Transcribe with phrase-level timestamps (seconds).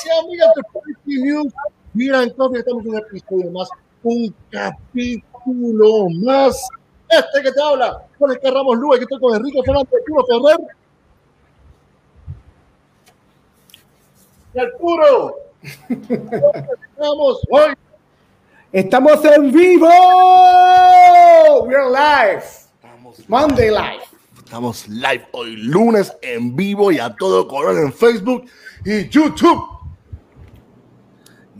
[0.00, 1.52] amigos y amigas de Pretty News.
[1.92, 3.68] Mira, entonces estamos en un episodio más,
[4.02, 6.68] un capítulo más.
[7.08, 10.24] Este que te habla, con el que Ramos Lube, que estoy con Enrique Fernández, Puro
[10.26, 10.60] Ferrer.
[14.54, 15.36] Y Arturo.
[15.60, 17.74] Estamos hoy.
[18.72, 19.88] Estamos en vivo.
[21.64, 22.44] We're live.
[23.26, 24.02] Monday live.
[24.38, 28.44] Estamos live hoy lunes en vivo y a todo color en Facebook
[28.84, 29.79] y YouTube.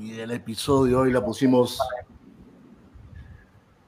[0.00, 1.78] Y el episodio hoy la pusimos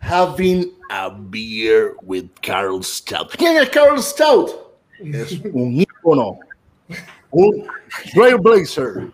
[0.00, 3.34] Having a Beer with Carl Stout.
[3.38, 4.50] ¿Quién es Carl Stout?
[4.98, 6.38] Es un ícono,
[7.30, 7.66] un
[8.12, 9.10] trailblazer,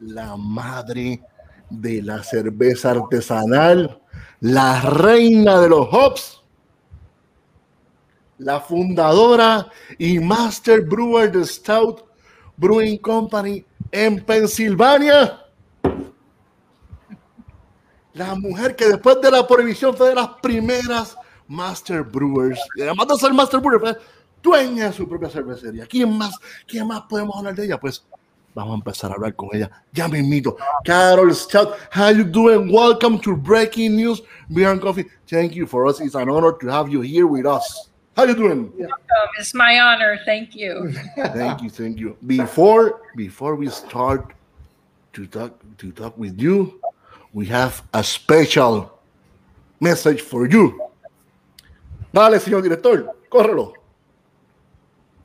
[0.00, 1.22] la madre
[1.70, 3.98] de la cerveza artesanal,
[4.40, 6.42] la reina de los hops
[8.36, 12.04] la fundadora y master brewer de Stout
[12.56, 15.41] Brewing Company en Pensilvania.
[18.14, 21.16] La mujer que después de la prohibición fue de las primeras
[21.48, 23.98] master brewers, y además de ser master brewer, fue
[24.42, 25.86] dueña de su propia cervecería.
[25.86, 26.34] ¿Quién más,
[26.66, 27.78] quién más podemos hablar de ella?
[27.78, 28.04] Pues
[28.54, 29.70] vamos a empezar a hablar con ella.
[29.92, 30.56] Ya me invito.
[30.84, 32.70] Carol Stout, how you doing?
[32.70, 35.06] Welcome to Breaking News Beer and Coffee.
[35.26, 36.00] Thank you for us.
[36.00, 37.88] It's an honor to have you here with us.
[38.14, 38.70] How you doing?
[38.76, 38.98] Welcome.
[39.38, 40.20] It's my honor.
[40.26, 40.92] Thank you.
[41.16, 42.16] thank you, thank you.
[42.26, 44.34] Before before we start
[45.14, 46.78] to talk to talk with you,
[47.32, 48.90] we have a special
[49.80, 50.78] message for you.
[52.12, 53.72] Dale, señor director, córrelo.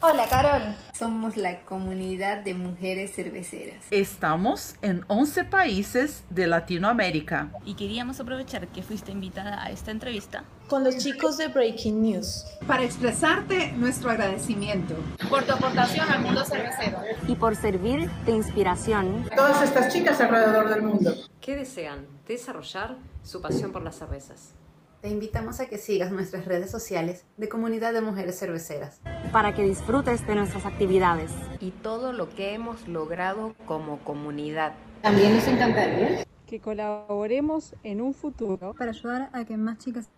[0.10, 0.62] Hola, Carol.
[0.98, 3.84] Somos la comunidad de mujeres cerveceras.
[3.92, 7.50] Estamos en 11 países de Latinoamérica.
[7.66, 12.46] Y queríamos aprovechar que fuiste invitada a esta entrevista con los chicos de Breaking News
[12.66, 14.96] para expresarte nuestro agradecimiento
[15.30, 20.22] por tu aportación al mundo cervecero y por servir de inspiración a todas estas chicas
[20.22, 24.54] alrededor del mundo que desean desarrollar su pasión por las cervezas.
[25.02, 29.00] Te invitamos a que sigas nuestras redes sociales de Comunidad de Mujeres Cerveceras
[29.32, 34.74] para que disfrutes de nuestras actividades y todo lo que hemos logrado como comunidad.
[35.04, 40.10] También nos encantaría que colaboremos en un futuro para ayudar a que más chicas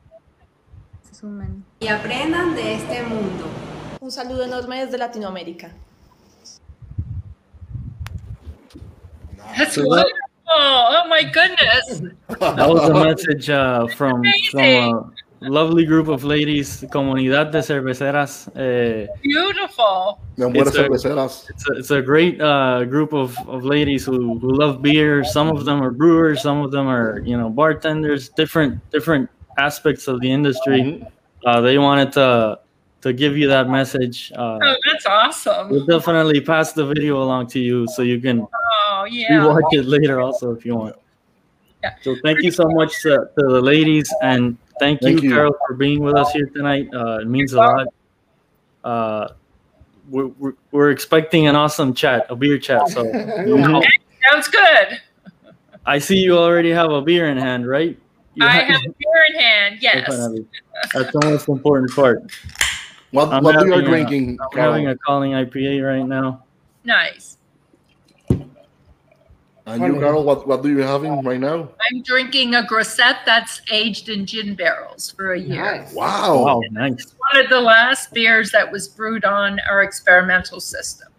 [1.04, 3.48] se sumen y aprendan de este mundo.
[4.00, 5.74] Un saludo enorme desde Latinoamérica.
[10.50, 11.06] That's.
[11.06, 12.02] Oh my goodness.
[12.40, 14.60] That was a message uh, from, from
[15.42, 18.48] a lovely group of ladies, Comunidad de Cerveceras.
[18.50, 20.20] Uh, Beautiful.
[20.38, 24.82] It's a, it's a, it's a great uh, group of, of ladies who, who love
[24.82, 25.24] beer.
[25.24, 30.08] Some of them are brewers, some of them are, you know, bartenders, different different aspects
[30.08, 30.82] of the industry.
[30.82, 31.06] Mm-hmm.
[31.46, 32.60] Uh, they wanted to
[33.02, 34.32] to give you that message.
[34.36, 35.70] Uh, oh, that's awesome.
[35.70, 38.50] We'll definitely pass the video along to you so you can oh,
[39.12, 39.46] yeah.
[39.46, 40.96] watch it later also if you want.
[41.84, 41.96] Yeah.
[42.02, 45.36] So thank you so much to, to the ladies and thank, Thank you, you.
[45.36, 46.90] Carol, for being with us here tonight.
[46.94, 47.88] Uh, it means a lot.
[48.84, 49.30] Uh,
[50.10, 52.90] we're, we're, we're expecting an awesome chat, a beer chat.
[52.90, 53.88] So Okay,
[54.30, 55.00] sounds good.
[55.86, 57.98] I see you already have a beer in hand, right?
[58.36, 59.78] You I ha- have a beer in hand.
[59.82, 60.08] Yes.
[60.08, 60.46] Definitely.
[60.94, 62.24] That's the most important part.
[63.12, 64.38] What, I'm what you are drinking?
[64.42, 64.74] I'm Carol?
[64.74, 66.44] having a calling IPA right now.
[66.84, 67.39] Nice.
[69.74, 71.70] And you, Carol, what, what do you having right now?
[71.92, 75.64] I'm drinking a Grosset that's aged in gin barrels for a year.
[75.64, 75.94] Nice.
[75.94, 76.44] Wow.
[76.46, 77.16] Wow, nice.
[77.32, 81.10] One of the last beers that was brewed on our experimental system.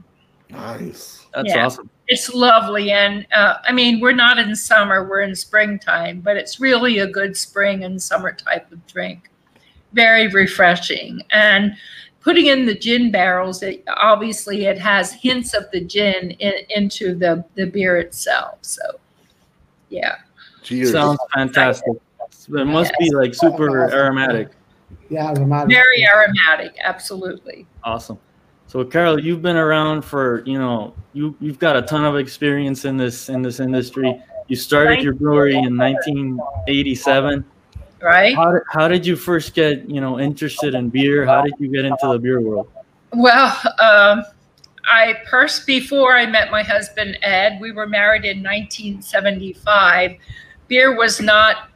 [0.49, 1.27] Nice.
[1.35, 1.67] That's Yeah.
[1.67, 1.89] awesome.
[2.09, 2.91] It's lovely.
[2.91, 7.07] And uh, I mean, we're not in summer, we're in springtime, but it's really a
[7.07, 9.31] good spring and summer type of drink.
[9.93, 11.23] Very refreshing.
[11.31, 11.75] And
[12.21, 17.15] putting in the gin barrels, it, obviously it has hints of the gin in, into
[17.15, 18.59] the, the beer itself.
[18.63, 18.83] So,
[19.89, 20.17] yeah.
[20.63, 20.93] Cheers.
[20.93, 21.95] Sounds fantastic.
[22.49, 24.49] It must be like super aromatic.
[25.09, 25.69] Yeah, Ramada.
[25.69, 26.77] Very aromatic.
[26.83, 27.67] Absolutely.
[27.85, 28.19] Awesome.
[28.67, 32.85] So Carol, you've been around for, you know, you you've got a ton of experience
[32.85, 34.21] in this in this industry.
[34.47, 37.45] You started your brewery in 1987.
[38.03, 38.35] Right?
[38.35, 41.27] How did, how did you first get, you know, interested in beer?
[41.27, 42.71] How did you get into the beer world?
[43.13, 44.25] Well, um,
[44.85, 50.17] I first, before I met my husband Ed, we were married in 1975.
[50.69, 51.69] Beer was not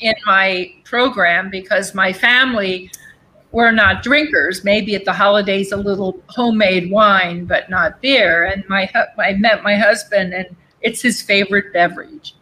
[0.00, 2.90] in my program because my family
[3.52, 4.64] were not drinkers.
[4.64, 8.44] Maybe at the holidays, a little homemade wine, but not beer.
[8.44, 12.34] And my I met my husband, and it's his favorite beverage.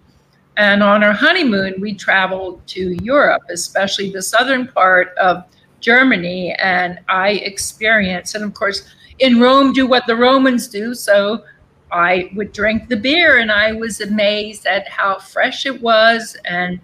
[0.61, 5.45] And on our honeymoon, we traveled to Europe, especially the southern part of
[5.81, 8.87] Germany, and I experienced, and of course,
[9.21, 10.95] in Rome do what the Romans do.
[10.95, 11.45] So
[11.91, 16.79] I would drink the beer, and I was amazed at how fresh it was and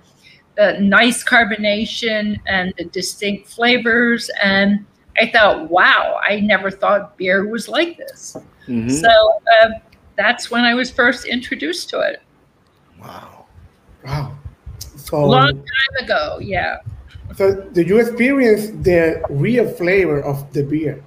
[0.56, 4.30] the nice carbonation and the distinct flavors.
[4.42, 4.86] And
[5.20, 8.38] I thought, wow, I never thought beer was like this.
[8.68, 8.90] Mhm.
[8.90, 9.68] So uh,
[10.16, 12.22] that's when I was first introduced to it.
[13.02, 13.35] Wow.
[14.06, 14.36] Wow.
[14.96, 16.78] So, Long time ago, yeah.
[17.34, 21.02] so did you experience the real flavor of the beer?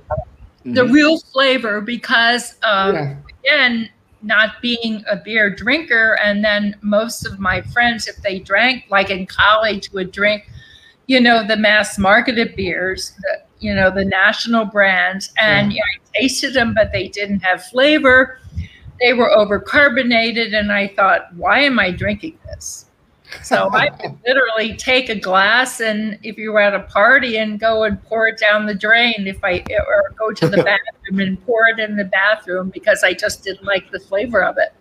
[0.66, 3.16] The real flavor because, um, Yeah.
[3.44, 3.90] again,
[4.22, 9.10] not being a beer drinker, and then most of my friends, if they drank, like
[9.10, 10.50] in college, would drink,
[11.08, 16.20] you know, the mass marketed beers, the, you know, the national brands, and yeah, I
[16.22, 18.40] tasted them, but they didn't have flavor.
[19.02, 22.39] They were overcarbonated, and I thought, why am I drinking this?
[23.44, 27.60] So I would literally take a glass, and if you were at a party, and
[27.60, 29.28] go and pour it down the drain.
[29.28, 33.14] If I or go to the bathroom and pour it in the bathroom because I
[33.14, 34.74] just didn't like the flavor of it.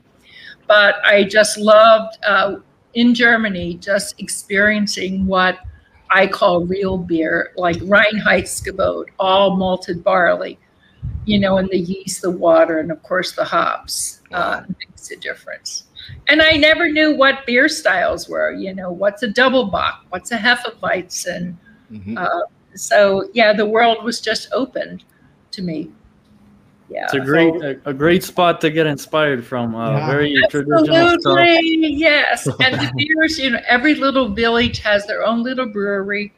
[0.67, 2.57] But I just loved uh,
[2.95, 5.59] in Germany just experiencing what
[6.11, 10.59] I call real beer, like Reinheitsgebot, all malted barley,
[11.25, 15.17] you know, and the yeast, the water, and of course the hops uh, makes a
[15.17, 15.85] difference.
[16.29, 18.53] And I never knew what beer styles were.
[18.53, 20.05] You know, what's a double bock?
[20.11, 21.57] What's a Hefeweizen?
[22.17, 22.41] Uh,
[22.75, 25.05] so yeah, the world was just opened
[25.53, 25.91] to me.
[26.91, 29.75] Yeah, It's a great a, a great spot to get inspired from.
[29.75, 30.11] Uh, Yeah.
[30.11, 31.39] Very traditional stuff.
[31.39, 32.47] Absolutely, yes.
[32.47, 36.33] And the beers, you know, every little village has their own little brewery.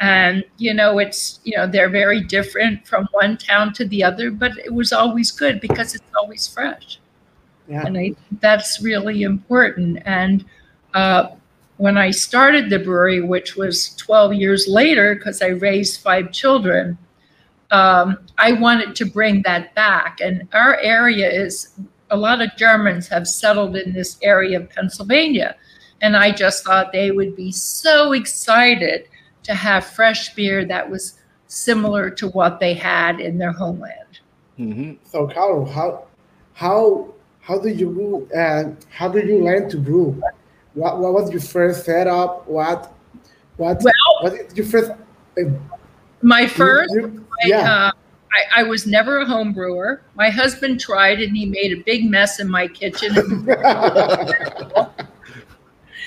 [0.00, 4.30] And, you know, it's, you know, they're very different from one town to the other,
[4.30, 7.00] but it was always good because it's always fresh.
[7.68, 7.84] Yeah.
[7.84, 10.02] And I think that's really important.
[10.04, 10.44] And
[10.94, 11.28] uh,
[11.76, 16.98] when I started the brewery, which was 12 years later, because I raised five children,
[17.70, 20.20] um, I wanted to bring that back.
[20.20, 21.78] And our area is
[22.10, 25.56] a lot of Germans have settled in this area of Pennsylvania.
[26.00, 29.08] And I just thought they would be so excited
[29.42, 34.20] to have fresh beer that was similar to what they had in their homeland.
[35.04, 36.06] So, Carol, how
[36.54, 37.14] how
[37.48, 38.28] how did you?
[38.34, 40.20] And how did you learn to brew?
[40.74, 42.46] What what was your first setup?
[42.46, 42.92] What
[43.56, 43.82] what
[44.20, 44.90] what did you first?
[44.90, 45.44] uh,
[46.20, 47.72] My first, you- I, yeah.
[47.72, 47.90] uh,
[48.34, 50.02] I, I was never a home brewer.
[50.14, 53.14] My husband tried and he made a big mess in my kitchen.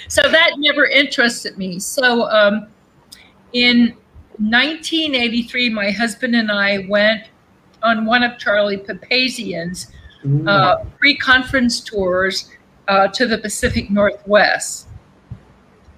[0.07, 1.79] so that never interested me.
[1.79, 2.67] So um,
[3.53, 3.95] in
[4.37, 7.29] 1983, my husband and I went
[7.81, 9.87] on one of Charlie Papazian's
[10.47, 12.51] uh, pre-conference tours
[12.87, 14.87] uh, to the Pacific Northwest.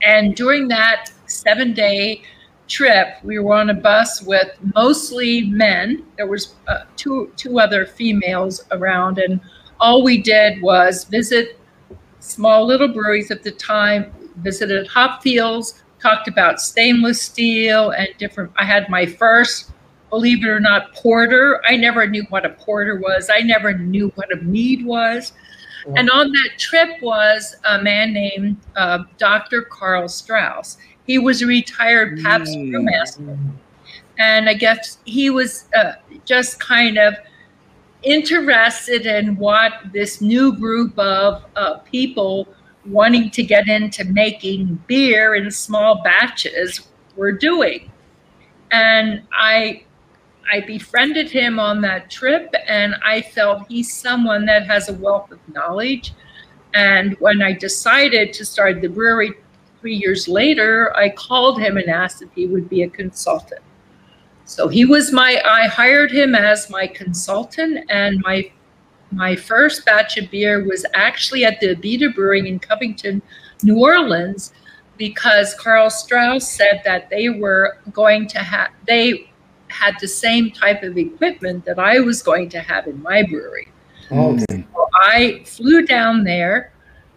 [0.01, 2.21] And during that seven-day
[2.67, 6.05] trip, we were on a bus with mostly men.
[6.17, 9.39] There was uh, two two other females around, and
[9.79, 11.59] all we did was visit
[12.19, 14.11] small little breweries at the time.
[14.37, 18.51] Visited hop fields, talked about stainless steel and different.
[18.57, 19.71] I had my first,
[20.13, 21.60] believe it or not, porter.
[21.68, 23.31] I never knew what a porter was.
[23.33, 25.34] I never knew what a mead was.
[25.98, 29.63] And on that trip was a man named uh, Dr.
[29.63, 30.77] Karl Strauss.
[31.08, 33.39] He was a retired Pabst brewmaster.
[34.20, 35.93] And I guess he was uh,
[36.25, 37.15] just kind of
[38.03, 42.48] interested in what this new group of uh, people
[42.86, 46.82] wanting to get into making beer in small batches
[47.15, 47.91] were doing.
[48.72, 49.86] And I
[50.51, 55.31] I befriended him on that trip, and I felt he's someone that has a wealth
[55.31, 56.13] of knowledge.
[56.73, 59.33] And when I decided to start the brewery
[59.79, 63.62] three years later, I called him and asked if he would be a consultant.
[64.45, 68.51] So he was my, I hired him as my consultant, and my
[69.12, 73.21] my first batch of beer was actually at the Abita Brewing in Covington,
[73.62, 74.53] New Orleans,
[74.97, 79.29] because Karl Strauss said that they were going to have, they
[79.74, 83.68] had the same type of equipment that I was going to have in my brewery.
[84.12, 84.65] Okay.
[84.74, 86.72] So I flew down there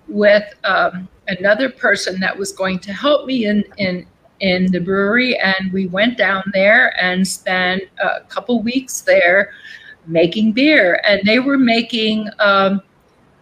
[0.09, 4.07] with um, another person that was going to help me in, in,
[4.41, 9.53] in the brewery, and we went down there and spent a couple weeks there
[10.07, 11.01] making beer.
[11.05, 12.81] And they were making um,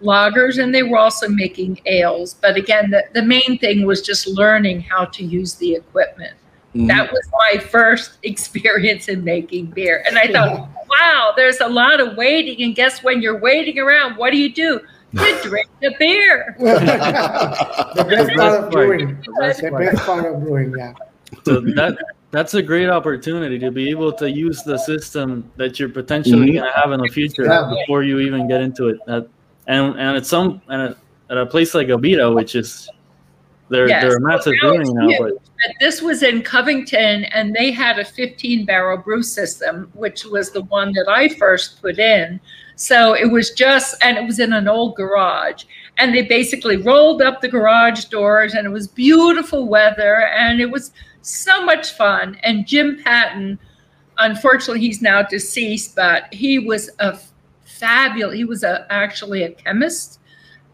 [0.04, 2.35] lagers and they were also making ales.
[2.35, 6.37] But again, the, the main thing was just learning how to use the equipment.
[6.74, 10.02] That was my first experience in making beer.
[10.06, 12.62] And I thought, wow, there's a lot of waiting.
[12.62, 14.80] And guess when you're waiting around, what do you do?
[15.12, 16.56] You drink the beer.
[16.58, 19.24] the best part of brewing.
[19.38, 20.92] That's The best part of brewing, yeah.
[21.44, 21.96] So that
[22.30, 26.54] that's a great opportunity to be able to use the system that you're potentially Mhm.
[26.54, 27.70] going to have in the future Yeah.
[27.78, 28.98] before you even get into it.
[29.06, 29.28] That,
[29.68, 30.96] and and at some and at,
[31.30, 32.88] at a place like Abita, which is
[33.68, 34.02] they're Yes.
[34.02, 37.71] they're a massive Well, now brewing now, but But this was in Covington, and they
[37.71, 42.40] had a 15 barrel brew system, which was the one that I first put in.
[42.76, 45.64] So it was just, and it was in an old garage.
[45.97, 50.71] And they basically rolled up the garage doors, and it was beautiful weather, and it
[50.71, 50.92] was
[51.23, 52.37] so much fun.
[52.42, 53.59] And Jim Patton,
[54.18, 57.18] unfortunately, he's now deceased, but he was a
[57.64, 60.18] fabulous, he was a, actually a chemist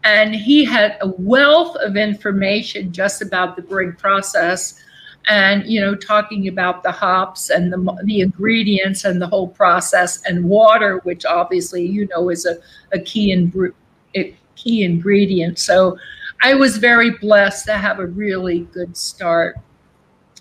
[0.03, 4.81] and he had a wealth of information just about the brewing process
[5.27, 10.21] and you know talking about the hops and the, the ingredients and the whole process
[10.25, 12.57] and water which obviously you know is a,
[12.91, 13.73] a key in
[14.15, 15.95] a key ingredient so
[16.41, 19.55] i was very blessed to have a really good start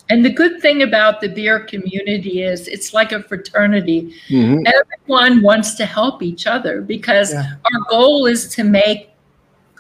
[0.09, 4.65] and the good thing about the beer community is it's like a fraternity Mhm.
[4.67, 7.53] everyone wants to help each other because Yeah.
[7.67, 9.10] our goal is to make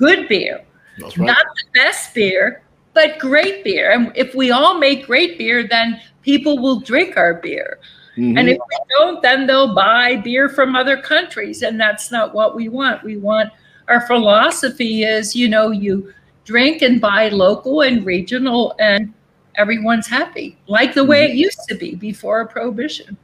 [0.00, 0.64] good beer,
[1.00, 1.18] right.
[1.18, 2.62] not the best beer,
[2.94, 3.92] but great beer.
[3.92, 7.78] And if we all make great beer, then people will drink our beer.
[8.16, 8.38] Mhm.
[8.38, 11.62] And if we don't, then they'll buy beer from other countries.
[11.62, 13.04] And that's not what we want.
[13.04, 13.52] We want
[13.88, 16.12] our philosophy is, you know, you
[16.44, 19.12] drink and buy local and regional, and
[19.56, 23.16] everyone's happy, like the way it used to be before prohibition.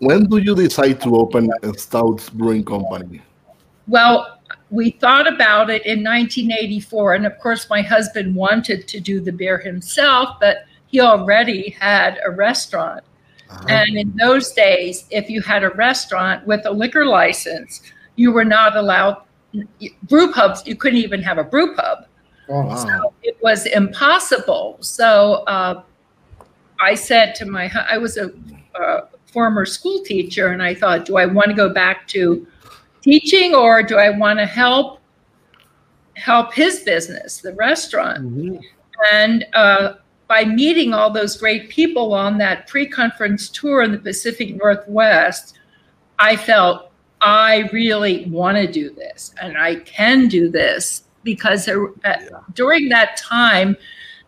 [0.00, 3.22] When do you decide to open a Stoudt Brewing Company?
[3.86, 4.39] Well,
[4.70, 9.32] we thought about it in 1984, and of course, my husband wanted to do the
[9.32, 13.04] beer himself, but he already had a restaurant.
[13.68, 17.82] And in those days, if you had a restaurant with a liquor license,
[18.14, 19.22] you were not allowed
[20.04, 20.62] brew pubs.
[20.66, 22.06] You couldn't even have a brew pub.
[22.48, 22.76] Oh, Wow.
[22.76, 24.78] So it was impossible.
[24.80, 25.82] So uh,
[26.80, 28.30] I said to my, I was a,
[28.80, 32.46] uh former school teacher, and I thought, do I want to go back to
[33.02, 35.00] teaching or do I want to help
[36.14, 38.60] help his business, the restaurant?
[39.12, 39.94] And uh,
[40.28, 45.58] by meeting all those great people on that pre-conference tour in the Pacific Northwest,
[46.18, 51.88] I felt I really want to do this and I can do this because there,
[52.04, 53.76] uh, during that time,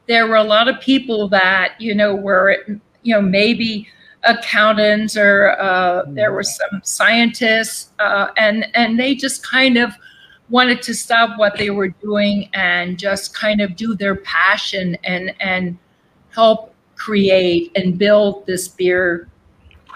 [0.07, 2.59] there were a lot of people that, you know, were,
[3.03, 3.89] you know, maybe
[4.25, 9.93] accountants or uh, there were some scientists uh, and, and they just kind of
[10.49, 15.35] wanted to stop what they were doing and just kind of do their passion and,
[15.41, 15.79] and
[16.31, 19.29] help create and build this beer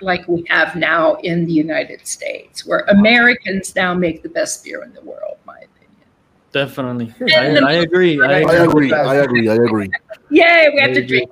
[0.02, 4.82] like we have now in the United States, where Americans now make the best beer
[4.82, 6.06] in the world, my opinion.
[6.52, 8.20] definitely, I, the- I agree.
[8.22, 8.92] I I agree.
[8.92, 9.48] I agree.
[9.48, 9.90] I agree.
[10.30, 11.30] Yay, we have to Very drink.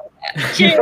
[0.55, 0.79] Cheers.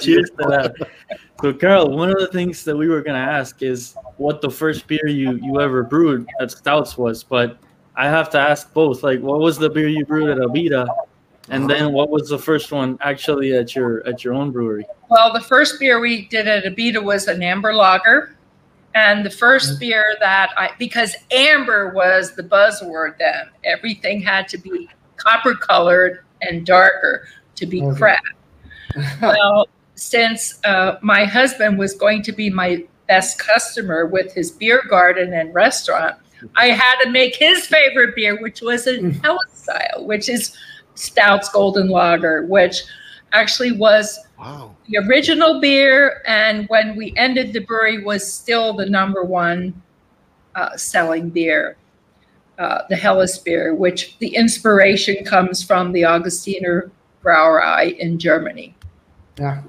[0.00, 0.74] Cheers to that.
[1.42, 4.86] So, Carl, one of the things that we were gonna ask is what the first
[4.86, 7.58] beer you you ever brewed at Stoudt's was, but
[7.94, 9.02] I have to ask both.
[9.02, 10.86] Like, what was the beer you brewed at Abita,
[11.50, 14.86] and then what was the first one actually at your at your own brewery?
[15.08, 18.32] Well, the first beer we did at Abita was an amber lager.
[18.94, 19.80] And the first mm-hmm.
[19.80, 26.24] beer that I, because amber was the buzzword then, everything had to be copper colored
[26.40, 27.90] and darker to be mm-hmm.
[27.90, 27.98] Okay.
[27.98, 29.20] craft.
[29.20, 34.82] well, since uh, my husband was going to be my best customer with his beer
[34.88, 36.16] garden and restaurant,
[36.54, 40.56] I had to make his favorite beer, which was a Helles style, which is
[40.94, 42.82] Stoudt's Golden Lager, which
[43.32, 44.76] actually was Wow.
[44.86, 46.22] the original beer.
[46.26, 49.82] And when we ended the brewery, was still the number one
[50.54, 51.78] uh, selling beer,
[52.58, 56.90] uh, the Helles beer, which the inspiration comes from the Augustiner
[57.24, 58.74] Brauerei in Germany.
[59.38, 59.62] Yeah.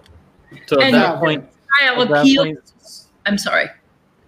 [0.67, 1.45] So at And- that point,
[1.79, 2.45] Style at that appeals.
[2.45, 2.59] point,
[3.25, 3.67] I'm sorry.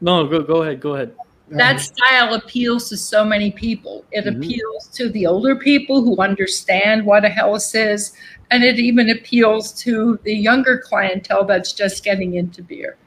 [0.02, 1.12] no, go go ahead, go ahead.
[1.52, 4.06] that style appeals to so many people.
[4.12, 4.38] It Mhm.
[4.38, 8.12] appeals to the older people who understand what a Helles is,
[8.52, 12.98] and it even appeals to the younger clientele that's just getting into beer.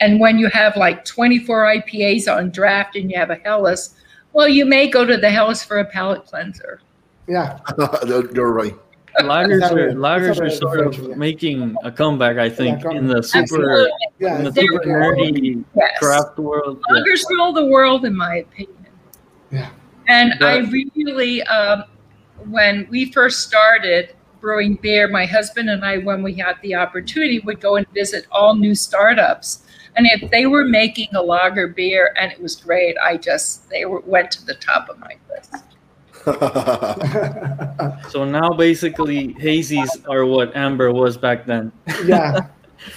[0.00, 3.94] And when you have like 24 IPAs on draft and you have a Helles,
[4.34, 6.80] well, you may go to the Helles for a palate cleanser.
[7.26, 7.58] Yeah.
[8.06, 8.74] You're you're right.
[9.20, 11.18] Lagers are lagers are sort of differential.
[11.18, 14.38] making a comeback, I think, come- in the super Yeah.
[14.38, 15.98] in the super nerdy Yes.
[15.98, 16.82] craft world.
[16.90, 16.96] Yeah.
[17.00, 18.86] Lagers rule the world, in my opinion.
[19.50, 19.68] Yeah.
[20.08, 21.84] And I really, um,
[22.48, 27.40] when we first started brewing beer, my husband and I, when we had the opportunity,
[27.40, 29.62] would go and visit all new startups.
[29.96, 33.86] And if they were making a lager beer and it was great, I just, they
[33.86, 35.64] were, went to the top of my list.
[38.10, 41.72] so now basically hazies are what Amber was back then.
[42.04, 42.48] Yeah.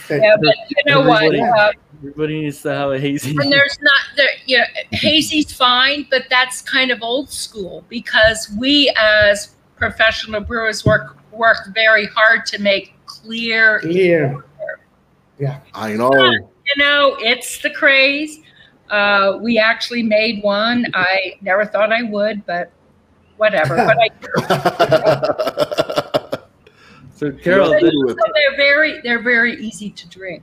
[0.09, 1.23] Yeah, but you know what?
[1.23, 3.31] Everybody- Uh, Everybody needs to have a hazy.
[3.31, 8.53] and there's not there you know hazy's fine but that's kind of old school because
[8.59, 14.43] we as professional brewers work work very hard to make clear Clear.
[15.39, 15.59] Yeah.
[15.73, 16.11] I know.
[16.13, 18.39] you know it's the craze
[18.91, 22.71] uh, we actually made one i never thought i would but
[23.39, 24.09] whatever but i
[27.15, 30.41] So Carol, so the- they're very they're very easy to drink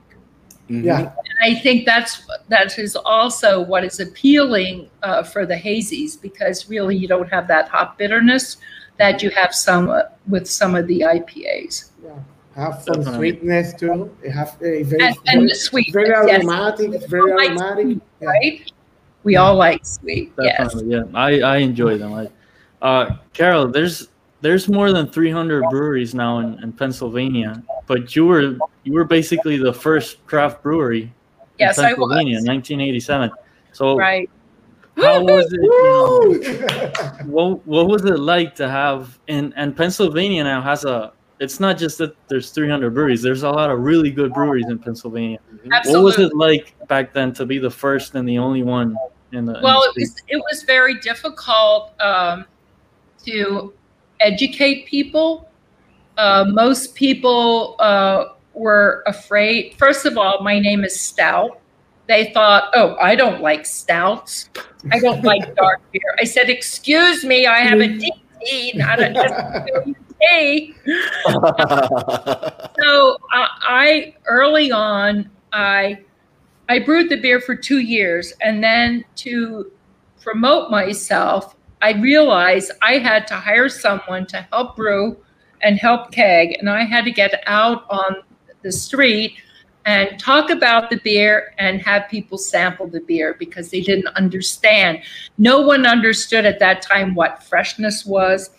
[0.67, 0.99] Yeah.
[0.99, 1.09] and
[1.41, 6.95] I think that's that is also what is appealing uh, for the hazies because really
[6.95, 8.57] you don't have that hop bitterness
[8.97, 11.89] that you have some uh, with some of the IPAs.
[12.03, 12.11] Yeah
[12.57, 13.29] have some Definitely.
[13.31, 14.15] sweetness too.
[14.23, 16.91] It have a very, And- and very, the sweetness, very aromatic.
[16.91, 17.97] It's very Like aromatic.
[18.19, 18.27] Yeah.
[18.27, 18.71] Right?
[19.23, 20.33] We all like sweet.
[20.41, 20.57] Yes.
[20.73, 21.03] Definitely, yeah.
[21.13, 22.13] I, I enjoy them.
[22.13, 22.29] I,
[22.81, 24.07] uh, Carol, there's
[24.41, 29.57] there's more than 300 breweries now in, in Pennsylvania, but you were you were basically
[29.57, 31.11] the first craft brewery in
[31.57, 32.43] Yes, I Pennsylvania was.
[32.45, 33.31] in 1987.
[33.73, 34.29] So Right.
[34.97, 35.61] how was it?
[35.61, 39.19] You know, what what was it like to have?
[39.27, 41.13] And and Pennsylvania now has a.
[41.39, 43.21] It's not just that there's 300 breweries.
[43.21, 45.37] There's a lot of really good breweries in Pennsylvania.
[45.85, 48.95] What was it like back then to be the first and the only one
[49.31, 49.53] in the?
[49.53, 52.45] in the Well, it was it was very difficult um,
[53.27, 53.73] to
[54.19, 55.49] educate people.
[56.17, 59.75] Uh, most people uh, were afraid.
[59.77, 61.57] First of all, my name is Stoudt.
[62.07, 64.49] They thought, "Oh, I don't like stouts.
[64.91, 69.13] I don't like dark beer." I said, "Excuse me, I have a DT, not a
[69.13, 69.95] SWT."
[72.81, 75.99] so uh, I early on I
[76.69, 79.69] I brewed the beer for two years, and then to
[80.21, 85.17] promote myself, I realized I had to hire someone to help brew
[85.61, 88.17] and help keg, and I had to get out on
[88.61, 89.35] the street
[89.85, 95.01] and talk about the beer and have people sample the beer because they didn't understand.
[95.37, 98.49] No one understood at that time what freshness was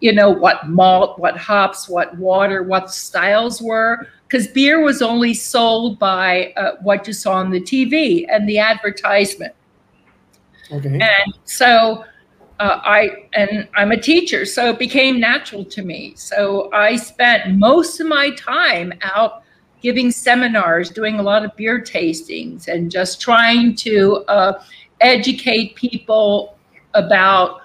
[0.00, 5.34] you know what malt what hops what water what styles were because beer was only
[5.34, 9.54] sold by uh, what you saw on the tv and the advertisement
[10.70, 11.00] Okay.
[11.00, 12.04] and so
[12.60, 17.56] uh, i and i'm a teacher so it became natural to me so i spent
[17.56, 19.42] most of my time out
[19.80, 24.60] giving seminars doing a lot of beer tastings and just trying to uh,
[25.00, 26.56] educate people
[26.94, 27.60] about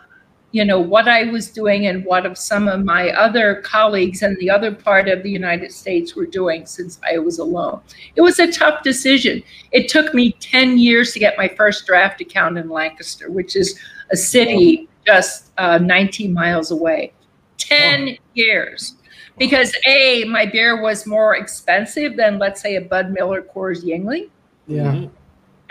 [0.52, 4.36] you know what I was doing and what of some of my other colleagues in
[4.36, 7.82] the other part of the United States were doing since I was alone.
[8.16, 9.42] It was a tough decision.
[9.72, 13.80] It took me 10 years to get my first draft account in Lancaster, which is
[14.14, 17.12] a city just uh, 19 miles away.
[17.58, 18.96] 10 years.
[19.38, 24.30] Because A, my beer was more expensive than, let's say, a Bud Miller Coors Yuengling
[24.68, 25.08] Yeah.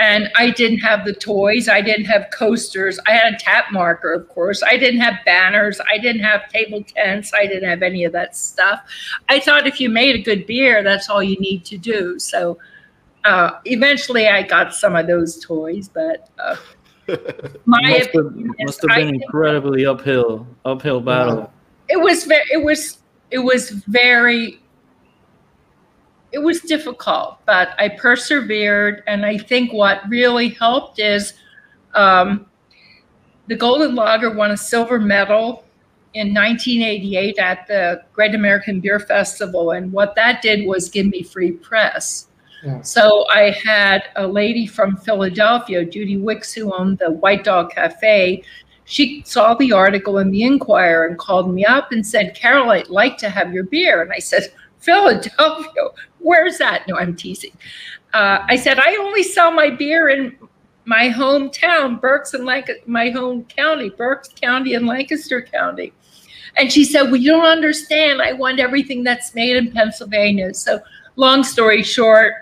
[0.00, 1.68] and I didn't have the toys.
[1.68, 2.98] I didn't have coasters.
[3.06, 4.64] I had a tap marker, of course.
[4.64, 5.80] I didn't have banners.
[5.88, 7.32] I didn't have table tents.
[7.32, 8.80] I didn't have any of that stuff.
[9.28, 12.18] I thought if you made a good beer, that's all you need to do.
[12.18, 12.58] So
[13.24, 16.56] uh, eventually I got some of those toys, but uh,
[17.64, 21.52] my must have, opinion is must have been incredibly uphill, uphill battle.
[21.88, 22.98] it was very, it was,
[23.30, 24.62] it was very
[26.32, 29.02] it was difficult, but I persevered.
[29.06, 31.34] And I think what really helped is
[31.94, 32.46] um,
[33.46, 35.64] the Golden Lager won a silver medal
[36.14, 39.72] in 1988 at the Great American Beer Festival.
[39.72, 42.28] And what that did was give me free press.
[42.82, 48.42] So I had a lady from Philadelphia, Judy Wicks, who owned the White Dog Cafe.
[48.84, 52.88] She saw the article in the Inquirer and called me up and said, Carol, I'd
[52.88, 54.02] like to have your beer.
[54.02, 55.82] And I said, Philadelphia,
[56.18, 56.86] where's that?
[56.88, 57.52] No, I'm teasing.
[58.14, 60.36] Uh, I said, I only sell my beer in
[60.84, 65.92] my hometown, Berks and Lanc- my home county, Berks County and Lancaster County.
[66.56, 68.20] And she said, Well, you don't understand.
[68.20, 70.52] I want everything that's made in Pennsylvania.
[70.52, 70.80] So,
[71.16, 72.34] long story short,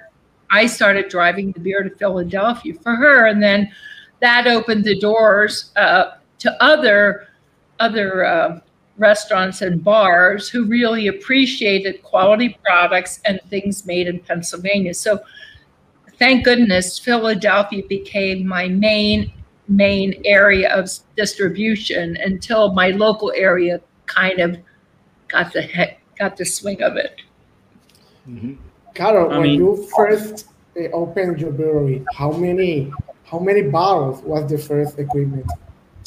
[0.50, 3.26] I started driving the beer to Philadelphia for her.
[3.26, 3.70] And then
[4.20, 7.28] that opened the doors uh, to other,
[7.78, 8.60] other uh,
[8.98, 14.94] restaurants and bars who really appreciated quality products and things made in Pennsylvania.
[14.94, 15.20] So,
[16.18, 19.32] thank goodness Philadelphia became my main
[19.68, 24.58] main area of distribution until my local area kind of
[25.28, 27.22] got the heck got the swing of it.
[29.00, 32.92] Carol, I when mean- you first uh, opened your brewery, how many
[33.24, 35.46] how many bottles was the first equipment?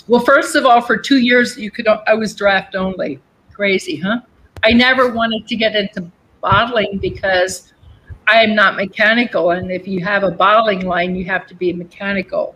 [0.08, 3.20] well, first of all, for two years you could I was draft only.
[3.52, 4.18] Crazy, huh?
[4.64, 6.00] I never wanted to get into
[6.42, 7.74] bottling because
[8.28, 11.74] I am not mechanical, and if you have a bottling line, you have to be
[11.74, 12.56] mechanical.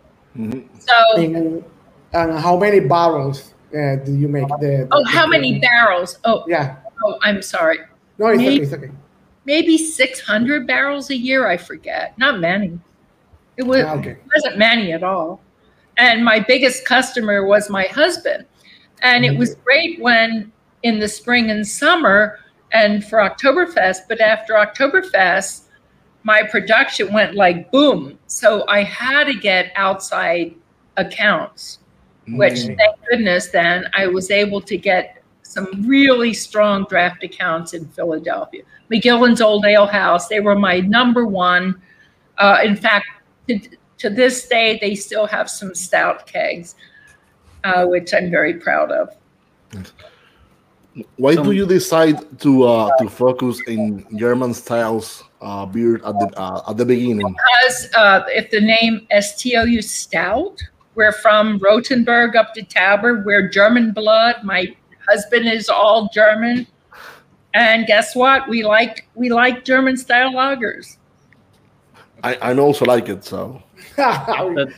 [0.78, 1.64] So, And,
[2.12, 4.46] and how many barrels uh, do you make?
[4.60, 6.18] The, the oh, how many barrels?
[6.24, 6.76] Oh, Yeah.
[7.04, 7.78] oh, I'm sorry.
[8.18, 8.48] No, it's okay.
[8.48, 8.90] Maybe- It's okay.
[9.48, 12.78] Maybe 600 barrels a year i forget not many
[13.56, 14.10] it was okay.
[14.10, 15.40] it wasn't many at all
[15.96, 18.44] and my biggest customer was my husband
[19.02, 22.38] and it was great when in the spring and summer
[22.72, 25.62] and for oktoberfest but after oktoberfest
[26.24, 30.54] my production went like boom so i had to get outside
[30.98, 31.78] accounts
[32.32, 32.76] which Mm.
[32.76, 38.62] thank goodness then I was able to get some really strong draft accounts in Philadelphia.
[38.90, 41.80] McGillin's Old Ale House, they were my number one.
[42.38, 43.06] Uh, in fact,
[43.48, 43.60] to,
[43.98, 46.74] to this day, they still have some Stoudt kegs,
[47.64, 49.14] uh, which I'm very proud of.
[51.16, 56.32] Why do you decide to uh, to focus in German styles uh, beer at the
[56.36, 57.18] uh, at the beginning?
[57.18, 60.58] Because uh, if the name STOU Stoudt,
[60.94, 63.24] we're from Rothenburg ob der Tauber.
[63.24, 64.42] We're German blood.
[64.42, 64.74] My
[65.08, 66.66] husband is all German,
[67.54, 68.48] and guess what?
[68.48, 70.96] We like we like German style lagers.
[72.22, 73.24] I, I also like it.
[73.24, 73.62] So
[73.96, 74.72] That,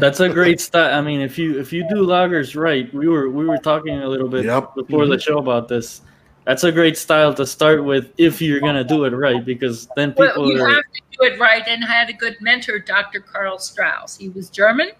[0.00, 0.92] That's a great start.
[0.92, 4.08] I mean, if you if you do lagers right, we were we were talking a
[4.08, 4.74] little bit Yep.
[4.76, 5.22] before the Mhm.
[5.22, 6.02] show about this.
[6.44, 10.12] That's a great style to start with if you're gonna do it right, because then
[10.16, 12.78] Well, people you are, have to do it right, and I had a good mentor,
[12.80, 13.20] Dr.
[13.20, 14.16] Karl Strauss.
[14.18, 14.90] He was German,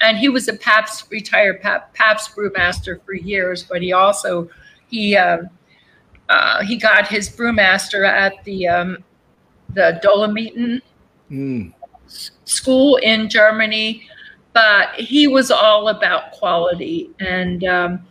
[0.00, 3.64] and he was a Pabst retired Pab- Pabst brewmaster for years.
[3.64, 4.48] But he also
[4.88, 5.42] he uh,
[6.28, 8.98] uh, he got his brewmaster at the um,
[9.74, 10.80] the Dolomiten
[11.30, 11.72] mm,
[12.44, 14.06] school in Germany,
[14.52, 17.10] but he was all about quality.
[17.20, 18.06] And um,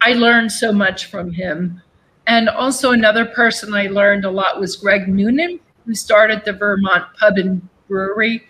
[0.00, 1.82] I learned so much from him.
[2.26, 7.04] And also, another person I learned a lot was Greg Noonan, who started the Vermont
[7.18, 8.46] Pub and Brewery.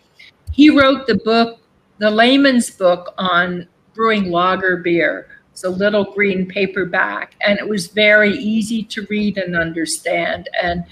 [0.53, 1.61] He wrote the book,
[1.99, 5.29] the layman's book on brewing lager beer.
[5.59, 10.49] It's a little green paperback, and it was very easy to read and understand.
[10.63, 10.85] And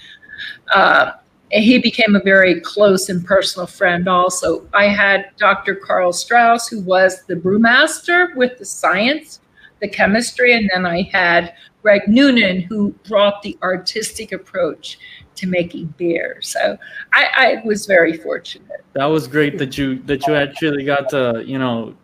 [0.73, 1.11] uh,
[1.49, 4.67] he became a very close and personal friend also.
[4.73, 5.73] I had Dr.
[5.73, 9.39] Karl Strauss, who was the brewmaster with the science,
[9.79, 14.99] the chemistry, and then I had Greg Noonan, who brought the artistic approach
[15.35, 16.39] to making beer.
[16.41, 16.77] So
[17.13, 18.83] I, I was very fortunate.
[18.95, 21.95] that was great that you that you actually got to you know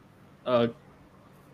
[0.46, 0.68] uh,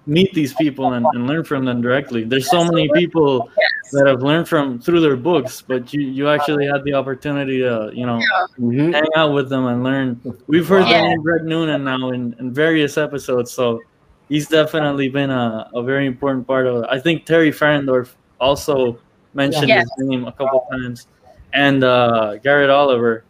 [0.10, 2.24] meet these people and, and learn from them directly.
[2.24, 3.50] There's so many people
[3.92, 7.92] that have learned from through their books, but you you actually had the opportunity to
[7.94, 8.20] you know
[8.60, 8.94] mhm.
[8.94, 10.20] hang out with them and learn.
[10.48, 11.08] We've heard the Yeah.
[11.10, 13.80] name Greg Noonan now in, in various episodes, so
[14.28, 16.90] he's definitely been a, a very important part of it.
[16.90, 19.00] I think Teri Fahrendorf also
[19.34, 19.88] mentioned Yes.
[19.98, 21.08] his name a couple times,
[21.54, 23.24] and uh, Garrett Oliver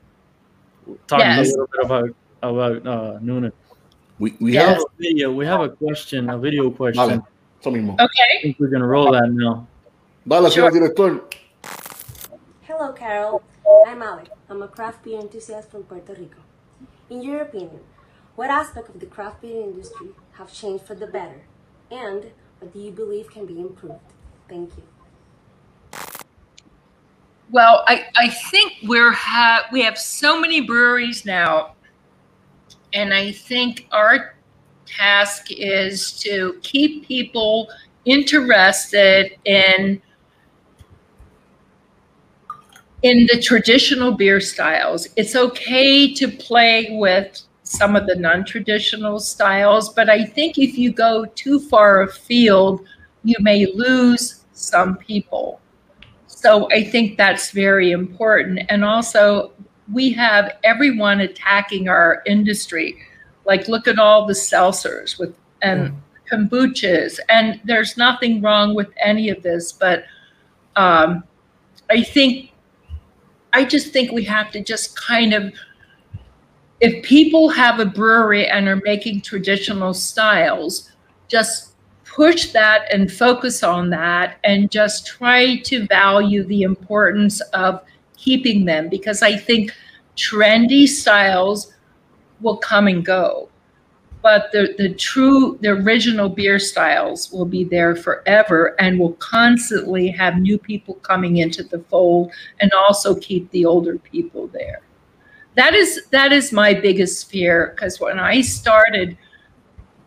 [1.07, 1.47] talked Yes.
[1.47, 2.09] a little bit about
[2.41, 3.51] about uh, Noonan.
[4.19, 5.31] We we We have have a video.
[5.33, 7.19] We have a question, a video question.
[7.21, 7.23] Vale,
[7.61, 7.95] eso mismo.
[7.99, 8.41] I Okay.
[8.43, 9.65] think we're gonna roll that now.
[10.27, 10.69] Dale, Sure.
[10.69, 11.21] señor director.
[12.67, 13.41] Hello, Carol.
[13.87, 14.29] I'm Alec.
[14.49, 16.41] I'm a craft beer enthusiast from Puerto Rico.
[17.09, 17.79] In your opinion,
[18.35, 21.41] what aspect of the craft beer industry have changed for the better?
[21.91, 23.99] And what do you believe can be improved?
[24.47, 24.83] Thank you.
[27.51, 31.73] Well, I, I think we're ha- we have so many breweries now,
[32.93, 34.35] and I think our
[34.85, 37.69] task is to keep people
[38.05, 40.01] interested in
[43.01, 45.07] in the traditional beer styles.
[45.15, 50.91] It's okay to play with some of the non-traditional styles, but I think if you
[50.91, 52.81] go too far afield,
[53.23, 55.61] you may lose some people.
[56.27, 58.61] So I think that's very important.
[58.69, 59.53] And also,
[59.91, 62.97] we have everyone attacking our industry.
[63.45, 65.93] Like, look at all the seltzers with and
[66.31, 69.71] kombuchas, and there's nothing wrong with any of this.
[69.71, 70.05] But
[70.75, 71.23] um,
[71.89, 72.51] I think,
[73.51, 75.53] I just think we have to just kind of,
[76.79, 80.91] if people have a brewery and are making traditional styles,
[81.27, 81.73] just
[82.05, 87.81] push that and focus on that and just try to value the importance of
[88.19, 89.71] keeping them because I think
[90.15, 91.73] trendy styles
[92.41, 93.49] will come and go.
[94.21, 100.09] But the, the true, the original beer styles will be there forever and will constantly
[100.09, 104.81] have new people coming into the fold and also keep the older people there.
[105.55, 109.17] That is that is my biggest fear because when I started,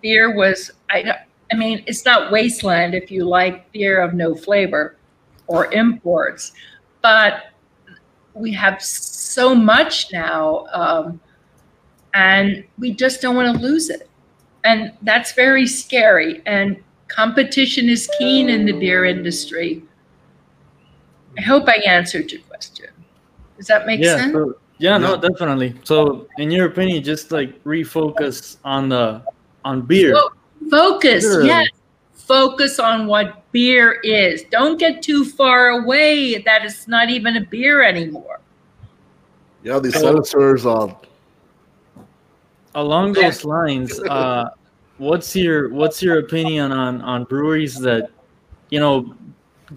[0.03, 1.15] beer was I
[1.51, 4.97] I mean, it's not wasteland if you like beer of no flavor
[5.47, 6.53] or imports,
[7.03, 7.52] but
[8.35, 11.21] we have so much now, um,
[12.15, 14.09] and we just don't want to lose it,
[14.65, 16.43] and that's very scary.
[16.47, 19.83] And competition is keen in the beer industry.
[21.39, 22.89] I hope I answered your question.
[23.57, 24.33] Does that make yeah, sense?
[24.33, 25.75] so- yeah, no, definitely.
[25.85, 29.23] So, in your opinion, just like refocus on the
[29.65, 30.13] on beer.
[30.13, 31.45] Fo- Focus, Sure.
[31.45, 31.69] yes.
[32.27, 34.45] Focus on what beer is.
[34.51, 38.41] Don't get too far away that it's not even a beer anymore.
[39.63, 40.97] Yeah, the seltzers are.
[42.75, 44.49] Along those lines, uh,
[44.97, 48.11] what's your what's your opinion on on breweries that,
[48.71, 49.15] you know,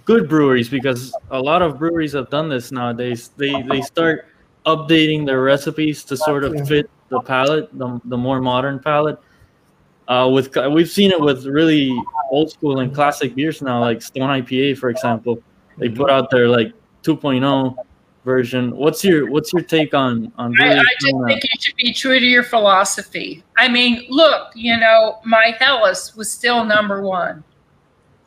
[0.05, 0.69] good breweries?
[0.69, 3.31] Because a lot of breweries have done this nowadays.
[3.35, 4.27] They they start
[4.65, 9.19] updating their recipes to sort of fit the palate, the, the more modern palate.
[10.07, 11.95] Uh, with uh, we've seen it with really
[12.29, 15.41] old school and classic beers now, like Stone IPA, for example.
[15.77, 15.97] They mm-hmm.
[15.97, 17.75] put out their like 2.0
[18.23, 18.75] version.
[18.75, 21.27] What's your what's your take on on I, I just doing that?
[21.27, 23.43] think you should be true to your philosophy.
[23.57, 27.43] I mean, look, you know, my Helles was still number one.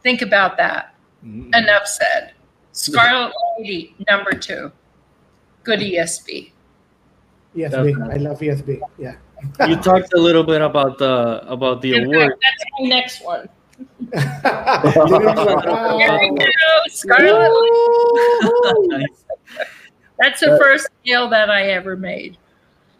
[0.02, 0.94] Think about that.
[1.24, 1.52] Mm-hmm.
[1.54, 2.32] Enough said.
[2.72, 4.70] Scarlet Lady, number two.
[5.64, 6.52] Good ESB.
[7.56, 8.12] ESB.
[8.12, 8.80] I love ESB.
[8.98, 9.16] Yeah.
[9.66, 12.34] You talked a little bit about the about the award.
[12.42, 13.48] that's my next one.
[13.78, 14.18] Here
[16.20, 17.50] we go, Scarlet
[20.18, 22.38] That's the first deal that I ever made.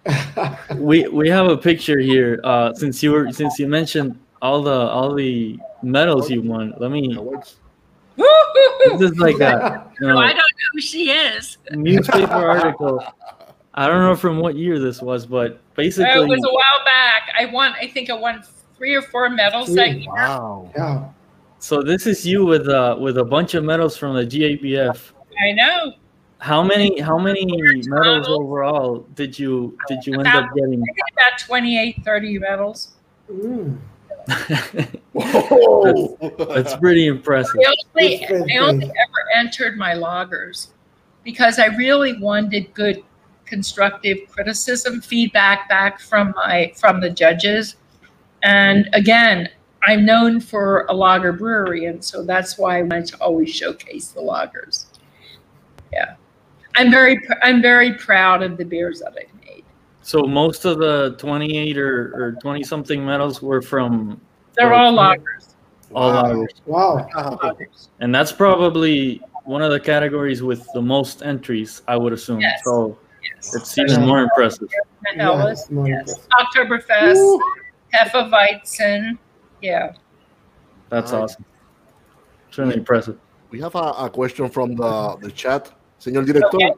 [0.76, 2.40] we we have a picture here.
[2.44, 6.90] Uh, since you were since you mentioned all the all the medals you won, let
[6.90, 7.16] me.
[8.86, 9.90] This is like that.
[10.00, 11.58] you No, I don't know who she is.
[11.72, 13.02] newspaper article.
[13.74, 17.30] I don't know from what year this was, but basically, it was a while back.
[17.38, 17.72] I won.
[17.80, 18.42] I think I won
[18.76, 20.12] three or four medals that year.
[20.12, 20.70] Wow.
[20.76, 21.08] Yeah.
[21.58, 25.12] so this is you with uh with a bunch of medals from the GABF.
[25.42, 25.94] I know.
[26.40, 27.46] How many how many
[27.86, 30.82] medals overall did you did you end up getting?
[30.82, 32.92] I think about 28, 30 medals.
[33.30, 33.78] Mm.
[35.14, 37.60] That's, that's pretty impressive.
[37.60, 40.68] I only, Different I only ever entered my lagers
[41.24, 43.02] because I really wanted good
[43.48, 47.76] constructive criticism, feedback back from my from the judges.
[48.42, 49.48] And again,
[49.86, 54.08] I'm known for a lager brewery, and so that's why I wanted to always showcase
[54.08, 54.86] the lagers.
[55.92, 56.14] Yeah,
[56.76, 59.64] I'm very pr- I'm very proud of the beers that I've made.
[60.02, 64.20] So most of the 28 or, or 20 something medals were from
[64.56, 65.54] They're all lagers.
[65.94, 66.22] all Wow.
[66.24, 66.60] lagers.
[66.66, 67.38] Wow.
[68.00, 72.40] And that's probably one of the categories with the most entries, I would assume.
[72.40, 72.60] Yes.
[72.64, 73.07] So Yes.
[73.38, 74.68] It's even more impressive.
[74.68, 76.26] The Helles, Yeah, more yes.
[76.40, 77.38] Oktoberfest,
[77.94, 79.18] Hefeweizen,
[79.62, 79.92] yeah.
[80.90, 81.20] That's Nice.
[81.22, 81.44] awesome.
[82.48, 83.18] It's really impressive.
[83.50, 85.70] We have a, a question from the, the chat.
[86.00, 86.56] Señor Director.
[86.56, 86.72] Okay.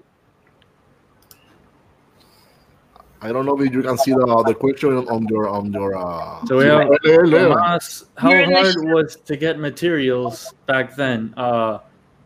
[3.22, 6.42] I don't know if you can see the, the question on your on your uh
[6.46, 7.54] So we have Leo, Leo.
[7.54, 11.34] Tomas, how You're hard was to get materials back then?
[11.36, 11.80] Uh,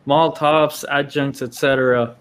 [0.07, 2.17] malt hops, adjuncts, etc.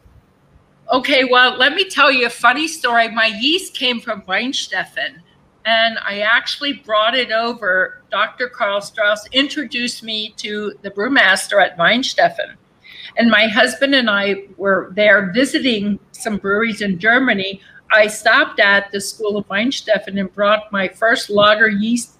[0.91, 3.09] Okay, well, let me tell you a funny story.
[3.09, 5.21] My yeast came from Weihenstephan,
[5.65, 8.01] and I actually brought it over.
[8.11, 8.49] Dr.
[8.49, 12.55] Karl Strauss introduced me to the brewmaster at Weihenstephan.
[13.17, 17.61] And my husband and I were there visiting some breweries in Germany.
[17.91, 22.17] I stopped at the School of Weihenstephan and brought my first lager yeast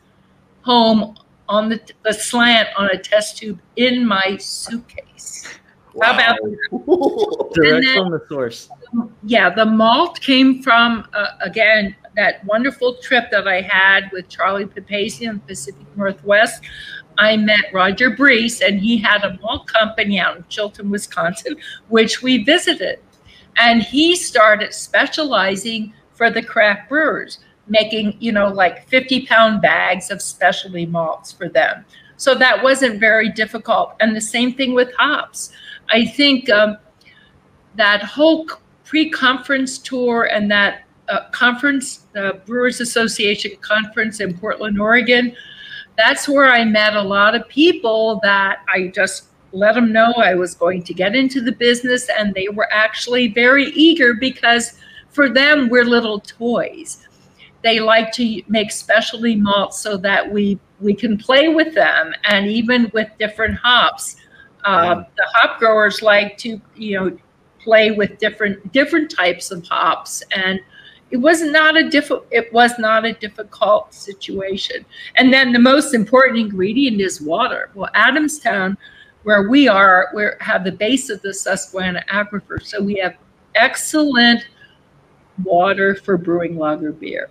[0.62, 1.18] home
[1.50, 5.60] on the, the slant on a test tube in my suitcase.
[6.02, 6.38] How about
[7.54, 8.70] Direct then- from the source.
[9.24, 14.66] yeah, the malt came from uh, again that wonderful trip that I had with Charlie
[14.66, 16.62] Papazian, Pacific Northwest.
[17.18, 21.56] I met Roger Briess, and he had a malt company out in Chilton, Wisconsin,
[21.90, 23.00] which we visited.
[23.58, 30.10] And he started specializing for the craft brewers, making you know like 50 pound bags
[30.12, 31.86] of specialty malts for them.
[32.18, 33.96] So that wasn't very difficult.
[34.00, 35.52] And the same thing with hops.
[35.90, 36.50] I think.
[36.50, 36.78] Um,
[37.76, 38.48] that whole
[38.84, 45.36] pre-conference tour and that uh, conference, the Brewers Association conference in Portland, Oregon,
[45.98, 50.34] that's where I met a lot of people that I just let them know I
[50.34, 55.30] was going to get into the business, and they were actually very eager because for
[55.30, 57.08] them we're little toys.
[57.62, 62.48] They like to make specialty malts so that we we can play with them, and
[62.48, 64.18] even with different hops.
[64.64, 67.18] Uh, the hop growers like to you know
[67.60, 70.60] play with different different types of hops and
[71.14, 74.84] it was not a difficult it was not a difficult situation.
[75.16, 77.70] And then the most important ingredient is water.
[77.76, 78.78] Well adamstown
[79.22, 83.16] where we are we have the base of the susquehanna aquifer so we have
[83.54, 84.46] excellent
[85.44, 87.30] water for brewing lager beer.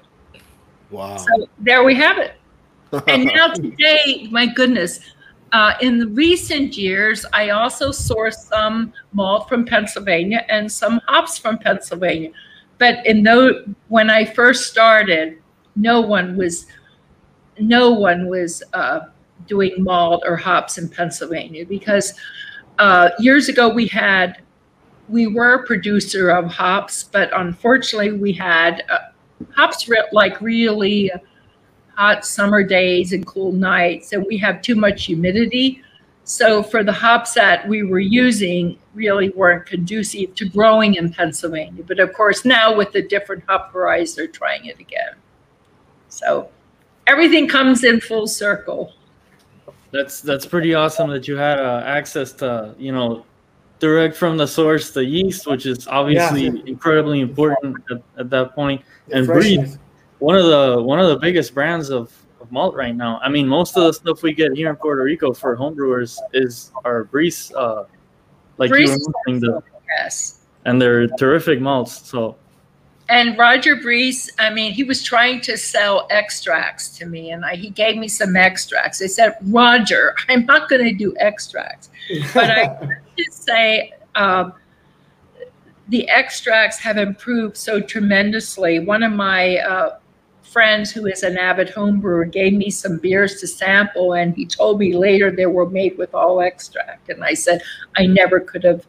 [0.90, 1.16] Wow.
[1.16, 2.35] so there we have it.
[3.09, 5.01] And now today my goodness
[5.53, 11.38] uh, in the recent years i also sourced some malt from pennsylvania and some hops
[11.38, 12.31] from pennsylvania.
[12.83, 15.38] But in no when I first started,
[15.77, 16.67] no one was
[17.61, 19.03] no one was uh,
[19.47, 22.15] doing malt or hops in Pennsylvania because
[22.81, 24.43] uh, years ago we had
[25.09, 28.99] we were a producer of hops, but unfortunately we had uh,
[29.55, 31.09] hops re- like really
[32.03, 35.81] hot summer days and cool nights, and we have too much humidity.
[36.25, 41.85] So for the hops that we were using, really weren't conducive to growing in Pennsylvania.
[41.87, 45.15] But of course, now with the different hop varieties, they're trying it again.
[46.09, 46.49] So
[47.07, 48.95] everything comes in full circle.
[49.93, 53.25] That's that's pretty awesome that you had uh, access to you know
[53.79, 56.62] direct from the source the yeast, which is obviously Yeah.
[56.67, 58.83] incredibly important at, at that point.
[59.09, 59.79] The And breed freshness.
[60.23, 63.19] One of the one of the biggest brands of, of malt right now.
[63.25, 66.71] I mean, most of the stuff we get here in Puerto Rico for homebrewers is
[66.85, 67.87] our Briess, uh,
[68.57, 69.61] like you were mentioning, the,
[69.99, 70.43] Yes.
[70.65, 72.09] and they're terrific malts.
[72.09, 72.37] So
[73.09, 77.57] And Roger Briess, I mean, he was trying to sell extracts to me, and I,
[77.57, 79.03] he gave me some extracts.
[79.03, 81.91] I said, Roger, I'm not going to do extracts.
[82.33, 82.67] But I
[83.17, 84.53] to say, um,
[85.89, 88.79] the extracts have improved so tremendously.
[88.79, 89.99] One of my uh,
[90.53, 94.45] friends, who is an avid home brewer, gave me some beers to sample, and he
[94.45, 97.09] told me later they were made with all extract.
[97.09, 97.62] And I said,
[97.97, 98.87] I never could have,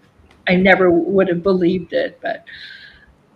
[0.47, 2.45] I never would have believed it, but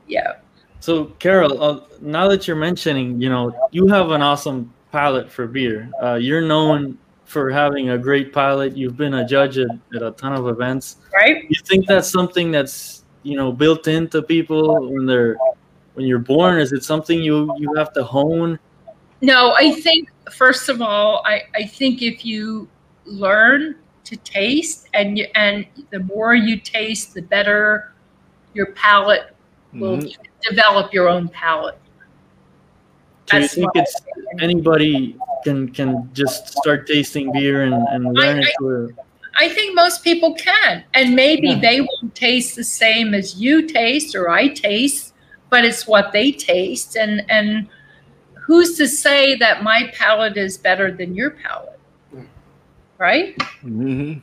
[0.08, 0.34] yeah.
[0.80, 5.48] So, Carol, uh, now that you're mentioning, you know, you have an awesome palate for
[5.48, 5.90] beer.
[6.02, 8.76] Uh, you're known for having a great palate.
[8.78, 10.98] You've been a judge at, at a ton of events.
[11.14, 11.44] Right.
[11.50, 15.38] You think that's something that's you know built into people when they're
[15.98, 16.60] when you're born?
[16.60, 18.60] Is it something you you have to hone?
[19.22, 22.70] No, I think first of all, I, I think if you
[23.06, 27.94] learn to taste and you, and the more you taste, the better
[28.54, 29.36] your palate
[29.74, 30.16] will Mhm.
[30.48, 31.80] develop your own palate.
[33.26, 33.96] Do you think it's
[34.40, 38.88] anybody can can just start tasting beer and, and learn it to a
[39.40, 44.16] I think most people can, and maybe they won't taste the same as you taste
[44.16, 45.07] or I taste,
[45.50, 47.68] but it's what they taste, and and
[48.34, 51.80] who's to say that my palate is better than your palate,
[52.98, 53.38] right?
[53.38, 54.20] Mm-hmm.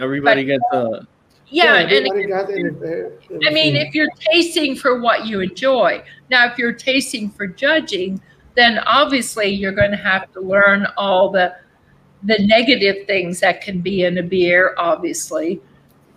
[0.00, 1.06] everybody gets a
[1.48, 6.46] Yeah, and everybody got it, I mean, if you're tasting for what you enjoy, now
[6.50, 8.20] if you're tasting for judging,
[8.54, 11.54] then obviously you're going to have to learn all the
[12.24, 15.60] the negative things that can be in a beer, obviously.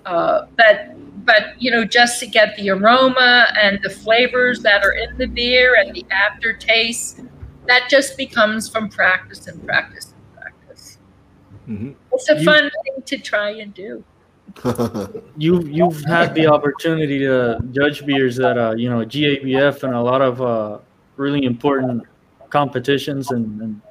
[0.06, 0.94] Uh, but
[1.26, 5.28] but you know, just to get the aroma and the flavors that are in the
[5.28, 7.22] beer and the aftertaste,
[7.68, 10.98] that just becomes from practice and practice and practice.
[11.68, 11.92] Mm-hmm.
[12.14, 14.04] It's a You- fun thing to try and do.
[15.38, 20.02] you you've had the opportunity to judge beers at uh, you know GABF and a
[20.02, 20.80] lot of uh,
[21.16, 22.04] really important
[22.50, 23.82] competitions and and,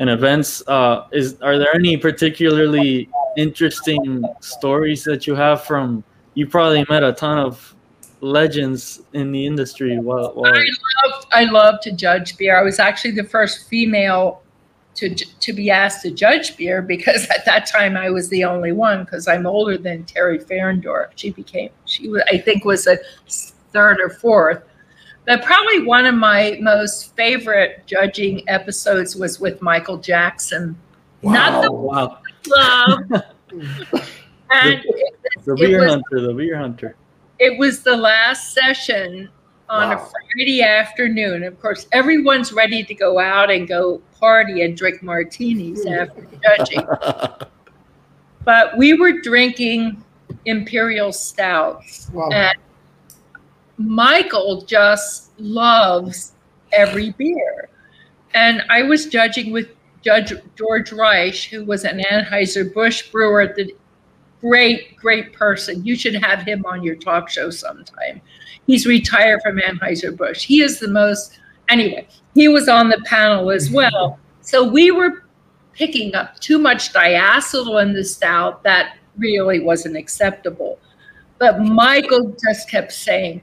[0.00, 0.66] and events.
[0.66, 6.04] Uh, is are there any particularly interesting stories that you have from?
[6.34, 7.74] You probably met a ton of
[8.20, 9.98] legends in the industry.
[9.98, 10.64] While, while I
[11.04, 12.58] love I love to judge beer.
[12.58, 14.42] I was actually the first female
[14.96, 18.72] to to be asked to judge beer because at that time I was the only
[18.72, 21.08] one because I'm older than Teri Fahrendorf.
[21.16, 22.98] She became she was I think was a
[23.72, 24.62] third or fourth.
[25.26, 30.76] But probably one of my most favorite judging episodes was with Michael Jackson.
[31.22, 32.18] Not the wow.
[32.48, 32.98] Love.
[34.50, 36.96] and it, the beer was hunter, the beer hunter.
[37.38, 39.28] it was the last session
[39.68, 41.44] on a Friday afternoon.
[41.44, 46.86] Of course, everyone's ready to go out and go party and drink martinis after judging.
[48.44, 50.02] But we were drinking
[50.44, 52.10] imperial stouts.
[52.12, 52.30] Wow.
[52.30, 52.56] And
[53.76, 56.32] Michael just loves
[56.72, 57.68] every beer.
[58.34, 59.68] And I was judging with
[60.02, 63.74] Judge George Reisch, who was an Anheuser-Busch brewer the
[64.40, 65.84] great, great person.
[65.84, 68.20] You should have him on your talk show sometime.
[68.66, 70.44] He's retired from Anheuser-Busch.
[70.44, 71.38] He is the most,
[71.68, 73.76] anyway, he was on the panel as mm-hmm.
[73.76, 74.18] well.
[74.40, 75.24] So we were
[75.72, 80.78] picking up too much diacetyl in the stout that really wasn't acceptable.
[81.38, 83.42] But Michael just kept saying,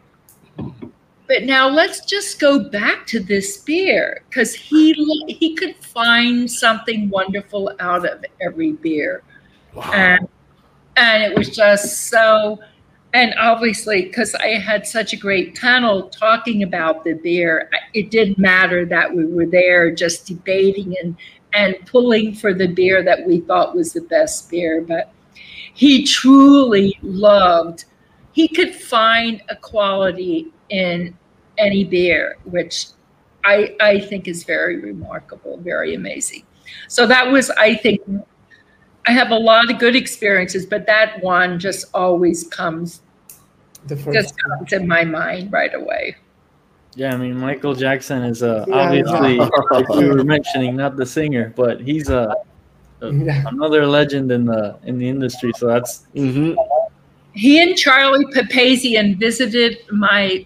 [1.28, 4.93] but now let's just go back to this beer because he
[5.28, 9.23] he could find something wonderful out of every beer,
[9.93, 10.28] and
[10.95, 12.59] and it was just so.
[13.13, 18.38] And obviously, because I had such a great panel talking about the beer, it didn't
[18.38, 21.15] matter that we were there just debating and
[21.53, 24.82] and pulling for the beer that we thought was the best beer.
[24.82, 25.11] But
[25.73, 27.86] he truly loved.
[28.34, 31.15] He could find a quality in
[31.57, 32.88] any beer, which
[33.43, 36.43] I, I think is very remarkable, very amazing.
[36.88, 38.01] So that was, I think,
[39.07, 43.01] I have a lot of good experiences, but that one just always comes,
[43.88, 46.15] just comes in my mind right away.
[46.95, 49.49] Yeah, I mean Michael Jackson is uh, Yeah, obviously yeah.
[49.72, 52.34] if you were mentioning not the singer, but he's uh,
[53.03, 55.51] uh, a, a- another legend in the in the industry.
[55.55, 56.07] So that's
[57.34, 60.45] He and Charlie Papazian visited my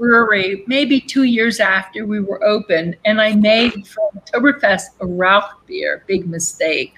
[0.00, 5.66] brewery maybe two years after we were open, and I made for Oktoberfest a Rauch
[5.66, 6.02] beer.
[6.06, 6.94] Big mistake.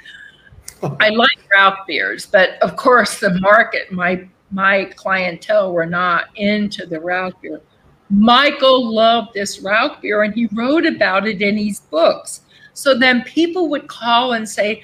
[1.01, 6.87] I like Rauch beers, but of course the market, my my clientele were not into
[6.87, 7.61] the Rauch beer.
[8.09, 12.43] Michael loved this Rauch beer, and he wrote about it in his books.
[12.73, 14.83] So then people would call and say,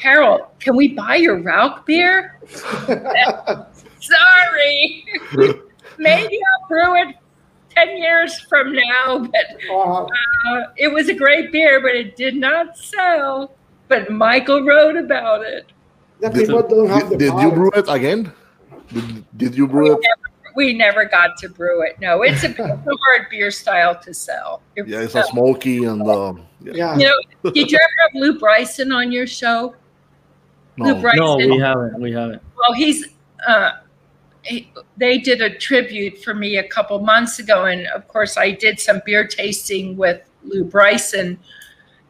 [0.00, 2.38] Carol, can we buy your Rauch beer?
[4.00, 5.04] Sorry.
[5.98, 7.16] Maybe I'll brew it
[7.70, 10.06] 10 years from now, but uh,
[10.76, 13.54] it was a great beer, but it did not sell.
[13.88, 15.66] But Michael wrote about it.
[16.20, 18.32] The Did, don't have the did you brew it again?
[18.92, 20.00] Did, did you brew it?
[20.54, 21.98] We never got to brew it.
[22.00, 24.62] No, it's a, hard beer style to sell.
[24.76, 26.96] It- Yeah, it's a smoky and um, yeah.
[26.98, 29.74] You know, did you ever have Lew Bryson on your show?
[30.78, 32.42] Lou no, we haven't, we haven't.
[32.56, 33.08] Well, he's.
[33.46, 33.89] Uh, he,
[34.96, 38.80] they did a tribute for me a couple months ago, and of course, I did
[38.80, 41.38] some beer tasting with Lew Bryson.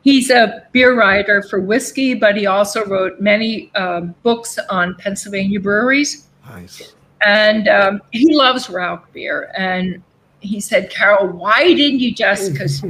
[0.02, 5.60] He's a beer writer for whiskey, but he also wrote many um, books on Pennsylvania
[5.60, 6.26] breweries.
[6.48, 6.94] Nice.
[7.20, 9.52] And um, he loves Rauch beer.
[9.56, 10.02] And
[10.40, 12.82] he said, Carol, why didn't you just, because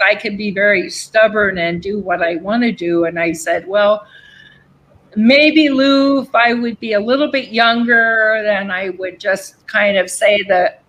[0.00, 3.04] I can be very stubborn and do what I want to do.
[3.04, 4.06] And I said, well,
[5.16, 9.96] maybe Lou, if I would be a little bit younger, then I would just kind
[9.96, 10.82] of say that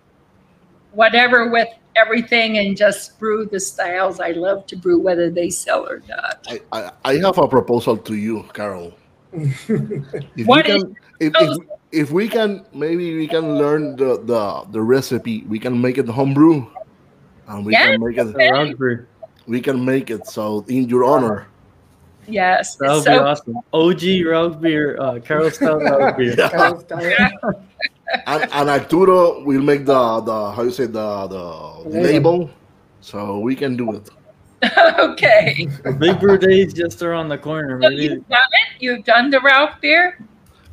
[0.92, 5.86] whatever with everything and just brew the styles I love to brew, whether they sell
[5.88, 6.46] or not.
[6.48, 8.94] I, I, I have a proposal to you, Carol.
[9.32, 11.58] If What you is- can, if, if,
[11.90, 15.42] if we can, maybe we can learn the, the, the recipe.
[15.48, 16.66] We can make it homebrew,
[17.48, 18.36] and we Yes, can make it.
[18.36, 19.02] okay.
[19.46, 21.48] We can make it so in your honor.
[22.28, 22.76] Yes.
[22.76, 23.56] That would so- be awesome.
[23.72, 26.16] OG Rauch beer, uh, Carol Stoudt Rauch
[26.98, 27.32] beer.
[28.26, 31.44] and, and Arturo will make the the how you say the the
[31.88, 32.50] label,
[33.00, 34.08] so we can do it.
[34.98, 35.68] okay.
[35.98, 37.80] Big Brew Day is just around the corner.
[37.80, 38.82] So you've done it?
[38.82, 40.18] You've done the Rauch beer?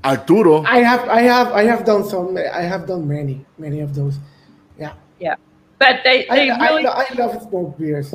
[0.04, 0.64] Arturo.
[0.64, 2.38] I have, I have, I have done some.
[2.38, 4.18] I have done many, many of those.
[4.78, 4.94] Yeah.
[5.20, 5.36] Yeah.
[5.80, 8.14] But they, I, they I, really, I love smoked beers.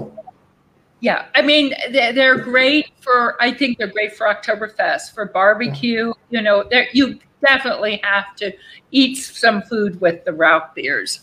[1.01, 1.27] Yeah.
[1.35, 6.13] I mean, they're, they're great for, I think they're great for Oktoberfest, for barbecue.
[6.31, 8.53] You know, you definitely have to
[8.91, 11.21] eat some food with the Rauch beers.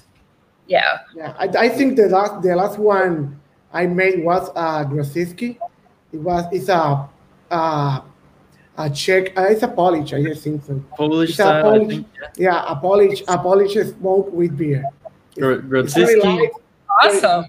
[0.68, 1.00] Yeah.
[1.16, 3.40] Yeah, I, I think the last the last one
[3.72, 5.58] I made was uh Grodziskie.
[6.12, 7.08] It was it's a
[7.52, 8.02] uh,
[8.78, 9.38] a Czech.
[9.38, 10.12] Uh, it's a Polish.
[10.14, 10.84] I just think so.
[10.98, 14.84] Polish It's a style, I Polish, think, yeah, a Polish a Polish smoked with beer.
[15.38, 16.24] Gro- It's very Grodziskie.
[16.24, 16.52] light,
[17.04, 17.46] Awesome.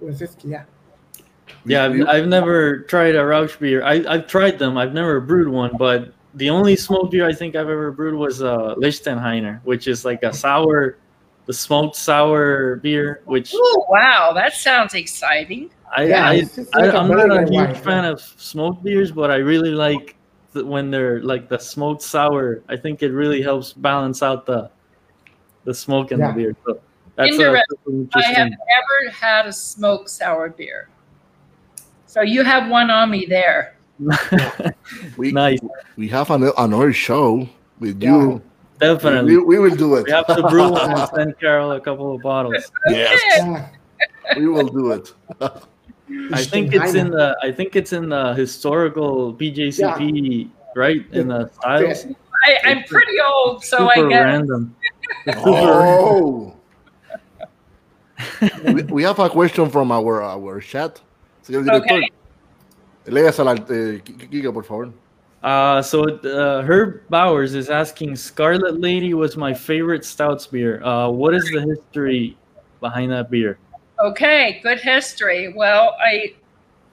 [0.00, 0.64] Grodziskie, yeah.
[1.64, 3.82] Yeah, I've, I've never tried a Rauch beer.
[3.84, 4.78] I, I've tried them.
[4.78, 8.42] I've never brewed one, but the only smoked beer I think I've ever brewed was
[8.42, 10.96] uh, Lichtenhainer, which is like a sour,
[11.46, 13.20] the smoked sour beer.
[13.26, 14.32] Which Oh, wow.
[14.34, 15.70] That sounds exciting.
[15.94, 18.04] I, Yeah, I, it's just I like a I'm not a Berliner huge wine, fan
[18.04, 20.16] of smoked beers, but I really like
[20.52, 22.62] the, when they're like the smoked sour.
[22.68, 24.70] I think it really helps balance out the
[25.64, 26.28] the smoke in Yeah.
[26.28, 26.56] the beer.
[26.66, 26.80] So
[27.16, 28.58] that's, uh, Interest- something I have interesting.
[28.68, 30.88] never had a smoked sour beer.
[32.10, 33.76] So you have one on me there.
[35.16, 35.60] We, nice.
[35.96, 37.48] We have an, another show
[37.78, 38.42] with you.
[38.80, 39.36] Definitely.
[39.36, 40.06] We, we will do it.
[40.06, 42.72] We have to brew one and send Carol a couple of bottles.
[42.88, 43.70] Yes,
[44.36, 45.14] we will do it.
[46.32, 51.06] I think it's in the I think it's in the historical BJCP, right?
[51.12, 52.06] In the styles.
[52.46, 54.24] I, I'm pretty old, so I Super guess.
[54.24, 54.76] random.
[55.28, 56.56] Oh.
[58.64, 61.00] we, we have a question from our our chat.
[61.50, 62.08] Señor director, Okay.
[63.06, 64.92] légasela, eh, Kika, por favor.
[65.42, 70.82] Uh, so uh, Herb Bowers is asking, Scarlet Lady was my favorite Stoudt's beer.
[70.84, 72.36] Uh, what is the history
[72.80, 73.58] behind that beer?
[73.98, 75.52] Okay, good history.
[75.54, 76.34] Well, I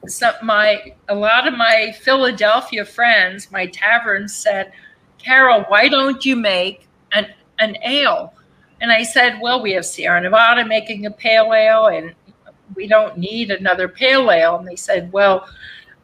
[0.07, 4.71] some my a lot of my Philadelphia friends, my taverns said,
[5.17, 7.27] Carol, why don't you make an
[7.59, 8.33] an ale?
[8.79, 12.13] And I said, Well, we have Sierra Nevada making a pale ale, and
[12.76, 14.57] we don't need another pale ale.
[14.57, 15.47] And they said, Well,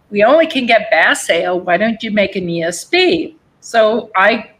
[0.09, 1.59] we only can get Bass Ale.
[1.59, 3.36] Why don't you make an ESB?
[3.61, 4.51] So I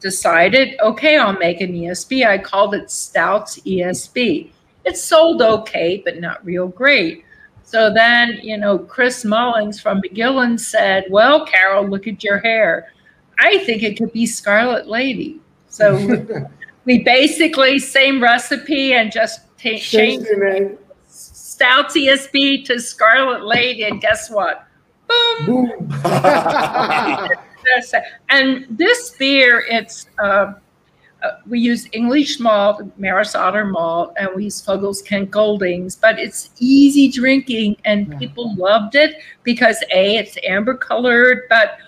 [0.00, 2.26] decided, okay, I'll make an ESB.
[2.26, 4.50] I called it Stoudt's ESB.
[4.84, 7.24] It sold okay, but not real great.
[7.64, 12.92] So then, you know, Chris Mullins from McGillin said, Well, Carol, look at your hair.
[13.38, 15.40] I think it could be Scarlet Lady.
[15.68, 15.96] So
[16.84, 20.26] we basically, same recipe and just ta- changed
[21.58, 23.82] Stoudt's ESB to Scarlet Lady.
[23.82, 24.64] And guess what?
[25.44, 25.90] Boom.
[28.28, 30.52] and this beer, it's uh,
[31.20, 36.16] uh, we use English malt, Maris Otter malt, and we use Fuggles Kent Goldings, but
[36.20, 41.78] it's easy drinking and people loved it because A, it's amber colored, but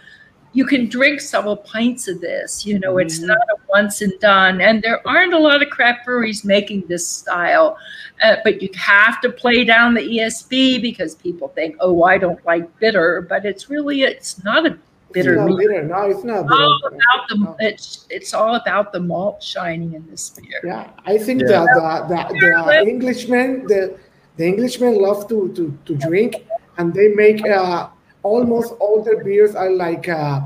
[0.53, 2.67] you can drink several pints of this.
[2.67, 4.61] You know, it's not a once and done.
[4.61, 7.79] And there aren't a lot of craft breweries making this style,
[8.23, 12.45] uh, but you have to play down the ESB because people think, oh, I don't
[12.45, 14.77] like bitter, but it's really, it's not a
[15.13, 15.35] bitter.
[15.35, 15.69] It's not beer.
[15.69, 15.83] bitter.
[15.85, 20.31] No, it's not All about the, it's, it's all about the malt shining in this
[20.31, 20.61] beer.
[20.65, 21.65] Yeah, I think Yeah.
[21.65, 23.99] that the, the, the Englishmen, the
[24.37, 26.35] the Englishmen love to, to, to drink,
[26.79, 27.89] and they make uh,
[28.23, 30.41] almost all their beers are like uh,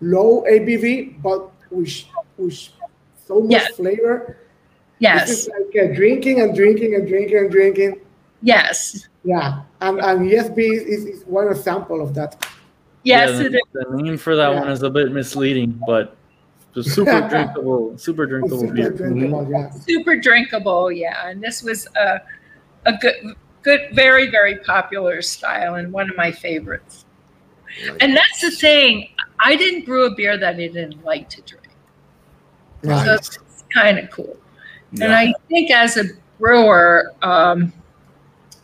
[0.00, 2.04] low ABV, but with
[2.38, 2.68] with
[3.26, 3.76] so much Yes.
[3.76, 4.36] flavor.
[4.98, 5.28] Yes.
[5.28, 8.00] This is like uh, drinking and drinking and drinking and drinking.
[8.42, 9.08] Yes.
[9.24, 12.46] Yeah, and and ESB is, is, is one example of that.
[13.02, 13.62] Yes, Yeah, the, is.
[13.72, 14.60] the name for that Yeah.
[14.60, 16.16] one is a bit misleading, but
[16.74, 18.90] it's a super drinkable, super drinkable Super beer.
[18.90, 19.70] drinkable, yeah.
[19.70, 22.20] super drinkable yeah and this was a,
[22.84, 27.05] a good good very very popular style and one of my favorites
[28.00, 29.08] and that's the thing.
[29.38, 31.68] I didn't brew a beer that i didn't like to drink.
[32.82, 33.06] So Nice.
[33.06, 34.36] it's kind of cool.
[35.00, 36.04] And i think as a
[36.38, 37.72] brewer um,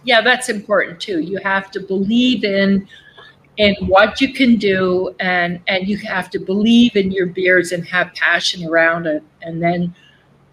[0.04, 1.20] yeah that's important too.
[1.20, 2.88] You have to believe in
[3.58, 7.86] in what you can do and and you have to believe in your beers and
[7.86, 9.22] have passion around it.
[9.42, 9.94] And then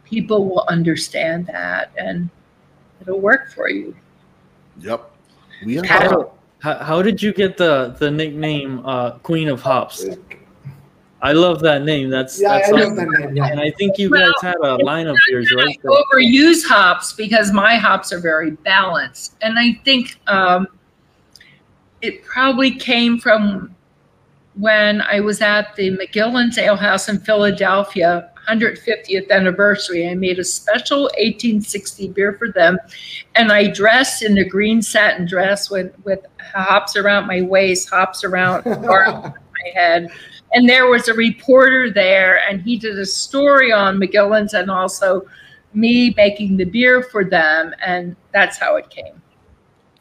[0.03, 2.29] people will understand that and
[3.01, 3.95] it'll work for you.
[4.79, 5.11] Yep.
[5.65, 6.29] We are
[6.59, 10.05] How, how, how did you get the the nickname uh, Queen of Hops?
[11.21, 12.09] I love that name.
[12.09, 12.95] That's Yeah, that's I love awesome.
[12.95, 13.35] that name.
[13.37, 13.47] Yeah.
[13.47, 15.77] And I think you Well, guys had a line of beers, right?
[15.83, 19.35] I overuse hops because my hops are very balanced.
[19.41, 20.67] And I think um,
[22.01, 23.75] it probably came from
[24.55, 30.07] when I was at the McGillin's Ale House in Philadelphia, 150th anniversary.
[30.09, 32.77] I made a special 1860 beer for them.
[33.35, 38.23] And I dressed in a green satin dress with, with hops around my waist, hops
[38.23, 39.33] around my
[39.73, 40.09] head.
[40.53, 45.27] And there was a reporter there, and he did a story on McGillin's and also
[45.73, 47.73] me making the beer for them.
[47.85, 49.21] And that's how it came.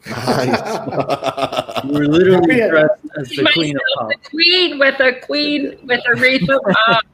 [1.85, 4.15] You were literally dressed as the Myself, Queen of Hops.
[4.15, 7.07] the queen with a queen with a wreath of hops.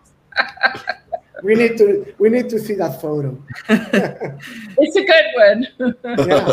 [1.44, 3.38] We need to we need to see that photo.
[4.78, 5.96] It's a good one.
[6.28, 6.52] Yeah.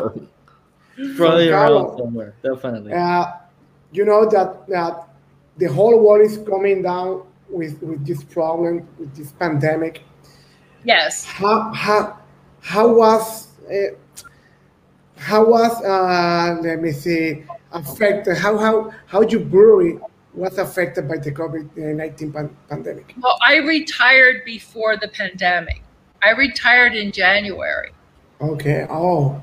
[1.16, 2.92] Probably So, around Carlo, somewhere, definitely.
[2.92, 3.24] Uh,
[3.92, 5.08] you know that that
[5.56, 10.02] the whole world is coming down with with this problem with this pandemic.
[10.84, 11.24] yes.
[11.24, 12.18] How how
[12.60, 13.94] how was uh,
[15.16, 18.36] how was uh, let me see affected?
[18.36, 19.98] How how how your brewery
[20.34, 23.14] was affected by the COVID nineteen pan- pandemic?
[23.20, 25.82] Well, I retired before the pandemic.
[26.22, 27.92] I retired in January.
[28.40, 28.86] Okay.
[28.88, 29.42] Oh.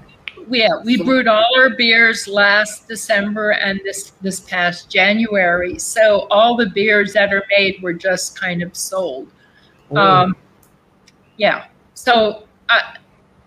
[0.50, 5.78] Yeah, we brewed all our beers last December and this this past January.
[5.78, 9.32] So all the beers that are made were just kind of sold.
[9.92, 9.98] Oh.
[9.98, 10.36] Um,
[11.38, 11.66] yeah.
[11.94, 12.98] So I,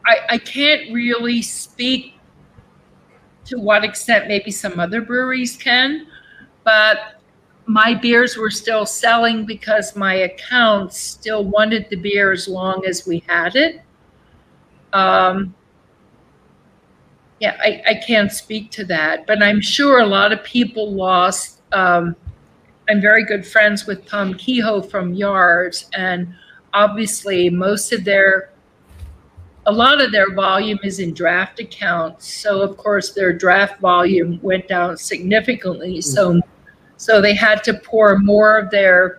[0.06, 2.14] I I can't really speak
[3.46, 6.06] to what extent maybe some other breweries can,
[6.62, 7.20] but
[7.66, 13.06] my beers were still selling because my accounts still wanted the beer as long as
[13.06, 13.82] we had it.
[14.92, 15.54] Um,
[17.40, 21.60] yeah, I, I can't speak to that, but I'm sure a lot of people lost.
[21.72, 22.14] Um,
[22.88, 26.34] I'm very good friends with Tom Kehoe from Yards, and
[26.74, 28.52] obviously most of their,
[29.66, 32.32] a lot of their volume is in draft accounts.
[32.32, 36.00] So of course their draft volume went down significantly.
[36.00, 36.40] So,
[37.02, 39.18] so they had to pour more of their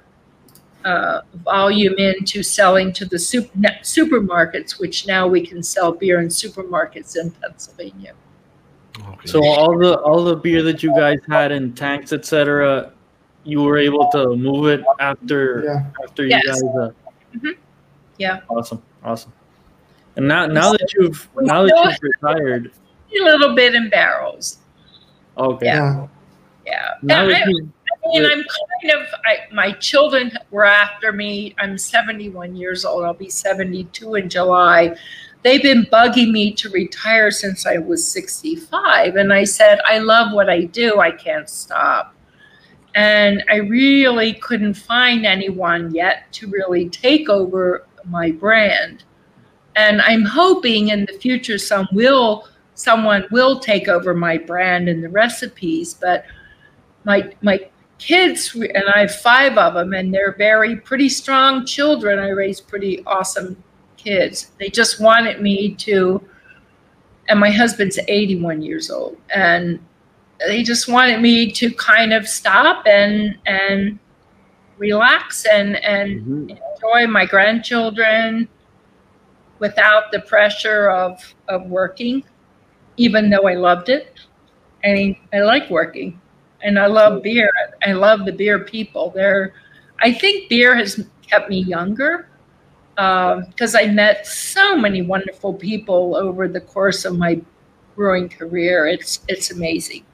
[0.85, 3.49] uh, volume into selling to the super,
[3.81, 8.13] supermarkets, which now we can sell beer in supermarkets in Pennsylvania.
[9.25, 12.93] So all the all the beer that you guys had in tanks, etc.,
[13.43, 15.85] you were able to move it after Yeah.
[16.05, 16.45] after you Yes.
[16.45, 16.63] guys.
[16.63, 17.49] Uh,
[18.17, 19.33] Yeah, awesome, awesome.
[20.15, 22.71] And now now that you've now that you've retired,
[23.19, 24.59] a little bit in barrels.
[25.37, 25.65] okay.
[25.65, 26.07] Yeah.
[26.65, 26.95] Yeah.
[27.01, 27.73] Now And I, you
[28.05, 31.55] I mean, I'm kind of, I, my children were after me.
[31.57, 33.05] I'm 71 years old.
[33.05, 34.95] I'll be 72 in July.
[35.43, 39.15] They've been bugging me to retire since I was 65.
[39.15, 40.99] And I said, I love what I do.
[40.99, 42.15] I can't stop.
[42.95, 49.03] And I really couldn't find anyone yet to really take over my brand.
[49.75, 55.03] And I'm hoping in the future some will someone will take over my brand and
[55.03, 56.25] the recipes, but
[57.05, 57.59] my my
[57.99, 62.19] kids and I have five of them and they're very pretty strong children.
[62.19, 63.61] I raised pretty awesome
[63.97, 64.51] kids.
[64.59, 66.21] They just wanted me to
[67.29, 69.79] and my husband's 81 years old and
[70.45, 73.99] they just wanted me to kind of stop and and
[74.77, 76.49] relax and and mm-hmm.
[76.49, 78.49] enjoy my grandchildren
[79.59, 82.23] without the pressure of of working
[82.97, 84.19] even though I loved it.
[84.83, 86.19] I mean, I like working
[86.63, 87.51] and I love beer.
[87.85, 89.11] I love the beer people.
[89.13, 89.53] They're,
[89.99, 92.27] I think beer has kept me younger
[92.95, 97.41] because I met so many wonderful people over the course of my
[97.95, 98.87] brewing career.
[98.87, 100.05] It's it's amazing.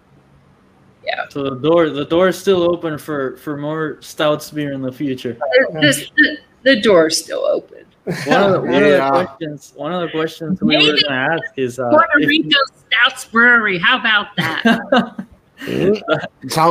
[1.06, 1.28] Yeah.
[1.30, 4.92] So the door the door is still open for for more Stoudt's beer in the
[4.92, 5.38] future.
[5.74, 7.86] This, the, the is still open.
[8.26, 11.12] One of the, one of the questions one of the questions we were going to
[11.12, 13.78] ask is uh, Puerto Rico Stoudt's Brewery.
[13.78, 15.26] How about that?
[15.60, 16.02] Sounds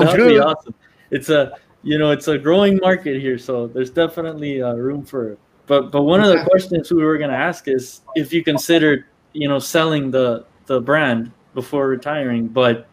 [0.07, 0.29] That'd good.
[0.29, 0.75] be awesome.
[1.11, 5.31] It's a you know it's a growing market here, so there's definitely uh, room for
[5.33, 5.39] it.
[5.67, 9.05] But but one of the questions we were going to ask is if you considered
[9.33, 12.87] you know selling the the brand before retiring, but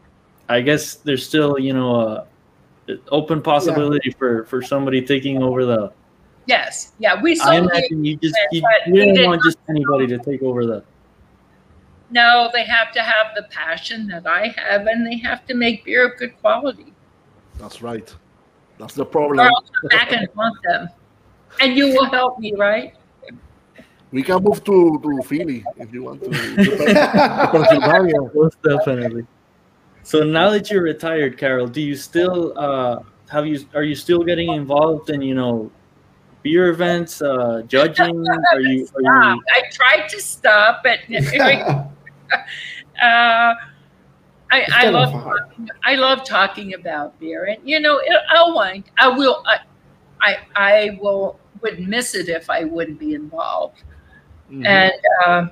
[0.49, 2.27] I guess there's still you know a
[3.09, 5.91] open possibility for for somebody taking over the.
[6.45, 6.93] yes.
[6.99, 7.19] Yeah.
[7.21, 10.65] We I sold imagine you just you, you didn't want just anybody to take over
[10.65, 10.83] the.
[12.15, 15.83] No, they have to have the passion that I have, and they have to make
[15.83, 16.93] beer of good quality.
[17.59, 18.07] That's right.
[18.79, 19.39] That's the Or problem.
[19.41, 20.87] I'll come back and want them.
[21.59, 22.93] And you will help me, right?
[24.11, 26.29] We can move to, to Philly if you want to.
[26.31, 28.21] to Pennsylvania.
[28.33, 29.27] Most definitely.
[30.03, 34.23] So now that you're retired, Carol, do you still uh, have you are you still
[34.23, 35.69] getting involved in you know
[36.43, 38.25] beer events, uh, judging?
[38.53, 40.99] Are you are you I tried to stop, but
[43.01, 43.53] uh,
[44.51, 48.85] I, I love talking, I love talking about beer, and you know, it, I'll wind.
[48.97, 49.43] I will.
[49.45, 49.59] I,
[50.21, 53.83] I, I will would miss it if I wouldn't be involved.
[54.63, 54.93] And
[55.25, 55.47] uh,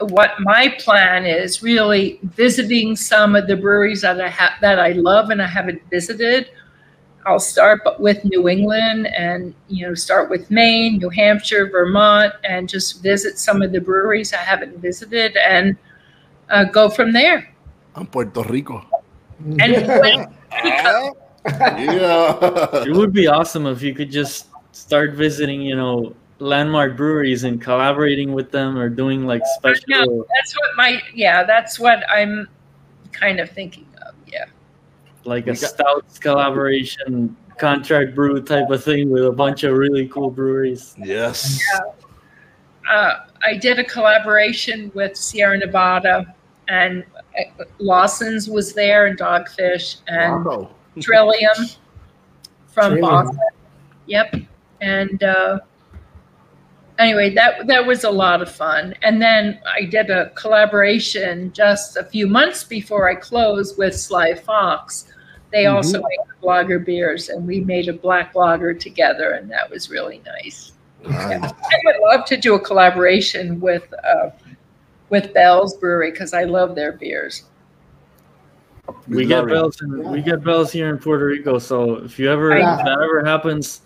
[0.00, 4.92] what my plan is really visiting some of the breweries that I have that I
[4.92, 6.50] love and I haven't visited.
[7.26, 12.68] I'll start with New England and you know start with Maine, New Hampshire, Vermont, and
[12.68, 15.76] just visit some of the breweries I haven't visited and
[16.50, 17.52] uh, go from there.
[17.94, 18.84] And Puerto Rico.
[19.60, 20.34] And when-
[21.46, 22.84] yeah.
[22.84, 27.60] it would be awesome if you could just start visiting, you know, landmark breweries and
[27.60, 32.48] collaborating with them or doing like no, special that's what my yeah, that's what I'm
[33.12, 34.14] kind of thinking of.
[34.26, 34.44] Yeah.
[35.24, 40.30] like a Stoudt's collaboration contract brew type of thing with a bunch of really cool
[40.30, 40.94] breweries.
[40.98, 41.60] Yes.
[42.88, 43.10] uh,
[43.44, 46.34] I did a collaboration with Sierra Nevada,
[46.68, 47.04] and
[47.38, 50.70] uh, Lawson's was there, and Dogfish, and Wow.
[51.00, 51.54] Trillium
[52.68, 53.00] from Trillium.
[53.00, 53.38] Boston.
[54.06, 54.36] Yep,
[54.80, 55.60] and uh,
[56.98, 58.94] anyway, that that was a lot of fun.
[59.02, 64.34] And then I did a collaboration just a few months before I closed with Sly
[64.34, 65.12] Fox.
[65.50, 66.04] They also Mhm.
[66.08, 70.72] make lager beers, and we made a black lager together, and that was really nice.
[71.04, 71.30] Nice.
[71.42, 74.30] I would love to do a collaboration with uh,
[75.10, 77.44] with Bell's Brewery because I love their beers.
[79.06, 82.54] We get bells in, we get bells here in Puerto Rico, so if you ever
[82.54, 83.82] I if that ever happens,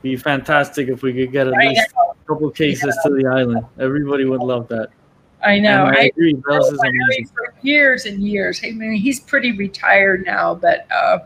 [0.00, 3.66] be fantastic if we could get at I least a couple cases to the island.
[3.78, 4.88] Everybody would love that.
[5.44, 5.86] I know.
[5.86, 7.26] And I I, agree, Bell's is amazing.
[7.34, 8.60] for years and years.
[8.64, 11.18] I mean, he's pretty retired now, but uh,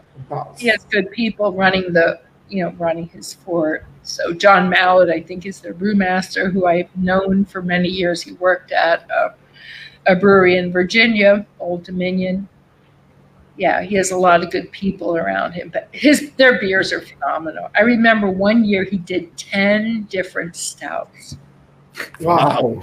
[0.57, 3.85] he has good people running the, you know, running his fort.
[4.07, 8.23] So John Mallett, I think, is the brewmaster who I've known for many years.
[8.23, 9.31] He worked at uh,
[10.07, 12.49] a brewery in Virginia, Old Dominion.
[13.57, 15.71] yeah, he has a lot of good people around him.
[15.71, 17.69] But his their beers are phenomenal.
[17.77, 21.37] I remember one year he did ten different stouts.
[22.21, 22.83] Wow.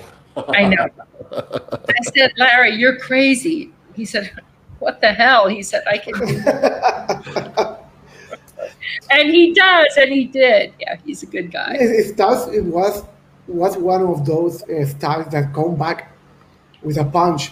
[0.49, 0.88] I know.
[1.32, 3.71] I said, Larry, you're crazy.
[3.93, 4.32] He said,
[4.80, 5.47] What the hell?
[5.47, 7.80] He said, I can do that.
[9.11, 10.74] And he does, and he did.
[10.80, 11.76] Yeah, he's a good guy.
[11.80, 12.47] It, it does.
[12.53, 13.03] It was
[13.47, 16.11] was one of those uh, stars that come back
[16.82, 17.51] with a punch,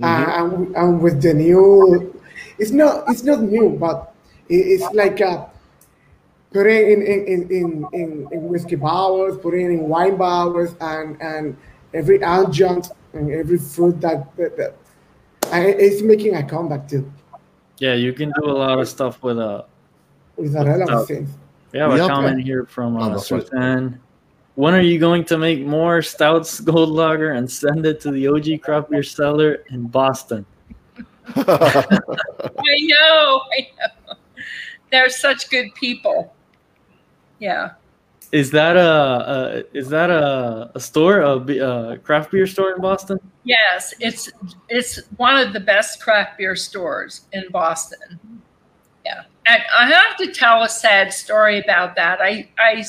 [0.00, 0.04] Mm-hmm.
[0.04, 2.14] uh, and, and with the new.
[2.58, 3.04] It's not.
[3.08, 4.14] It's not new, but
[4.48, 5.46] it, it's like uh,
[6.52, 11.56] putting in in, in, in, in in whiskey bowers, putting in wine bowers, and and
[11.94, 14.76] every adjunct and every fruit that, that, that
[15.52, 17.10] and it's making a comeback too
[17.78, 19.64] Yeah, you can do a lot of stuff with a.
[20.38, 21.26] with a relevant stout.
[21.72, 22.08] We have a Yep.
[22.08, 27.32] comment here from uh, that's When are you going to make more Stoudt's gold lager
[27.32, 30.46] and send it to the OG craft beer cellar in Boston?
[31.36, 31.98] I
[32.56, 34.14] know, I know.
[34.90, 36.34] They're such good people.
[37.38, 37.72] Yeah.
[38.32, 42.80] Is that a, a is that a, a store a, a craft beer store in
[42.80, 43.18] Boston?
[43.44, 44.30] Yes, it's
[44.68, 48.42] it's one of the best craft beer stores in Boston.
[49.48, 52.20] And I have to tell a sad story about that.
[52.20, 52.84] I I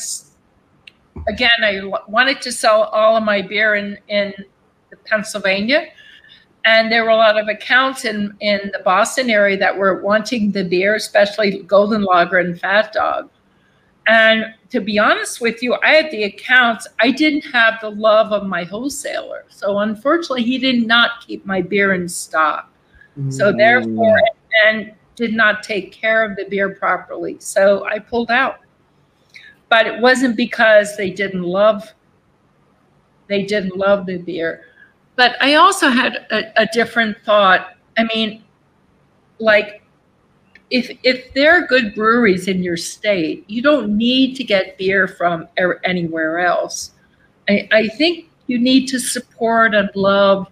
[1.27, 4.33] again I wanted to sell all of my beer in in
[5.05, 5.87] Pennsylvania,
[6.65, 10.51] and there were a lot of accounts in in the Boston area that were wanting
[10.51, 13.29] the beer, especially Golden Lager and Fat Dog.
[14.07, 16.87] And to be honest with you, I had the accounts.
[16.99, 19.45] I didn't have the love of my wholesaler.
[19.49, 22.73] So unfortunately, he did not keep my beer in stock.
[23.29, 23.57] So mm.
[23.57, 24.19] therefore,
[24.65, 27.35] and did not take care of the beer properly.
[27.39, 28.59] So I pulled out.
[29.67, 31.93] But it wasn't because they didn't love
[33.27, 34.63] they didn't love the beer.
[35.15, 37.75] But I also had a, a different thought.
[37.95, 38.43] I mean,
[39.39, 39.83] like
[40.71, 45.07] if if there are good breweries in your state, you don't need to get beer
[45.07, 46.93] from er- anywhere else.
[47.49, 50.47] I, I think you need to support and love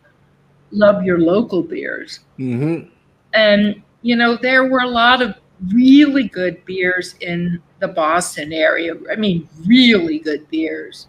[0.72, 2.20] love your local beers.
[2.38, 2.90] Mm-hmm.
[3.34, 5.36] And you know, there were a lot of
[5.74, 8.94] really good beers in the Boston area.
[9.12, 11.08] I mean, really good beers.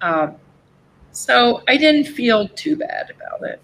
[0.00, 0.36] Um,
[1.10, 3.60] so I didn't feel too bad about it.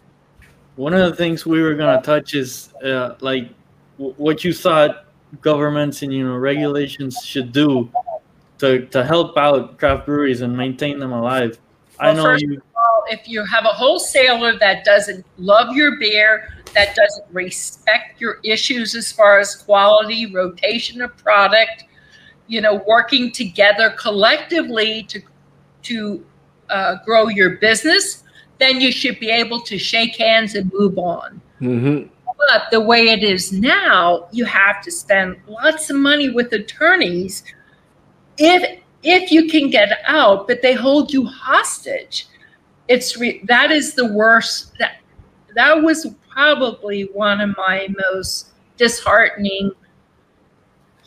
[0.76, 3.48] One of the things we were gonna touch is uh, like
[3.96, 5.06] w- what you thought
[5.40, 7.90] governments and you know regulations should do
[8.58, 11.58] to to help out craft breweries and maintain them alive.
[11.98, 12.60] I know first you.
[13.10, 18.94] If you have a wholesaler that doesn't love your beer, that doesn't respect your issues
[18.94, 21.84] as far as quality, rotation of product,
[22.46, 25.20] you know, working together collectively to
[25.82, 26.24] to
[26.70, 28.24] uh, grow your business,
[28.58, 31.40] then you should be able to shake hands and move on.
[31.60, 32.08] Mm-hmm.
[32.26, 37.42] But the way it is now, you have to spend lots of money with attorneys
[38.36, 42.26] if if you can get out, but they hold you hostage.
[42.88, 44.72] It's re- that is the worst.
[44.78, 45.00] That
[45.54, 49.72] that was probably one of my most disheartening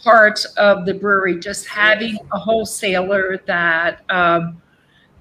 [0.03, 1.39] parts of the brewery.
[1.39, 4.61] Just having a wholesaler that, um,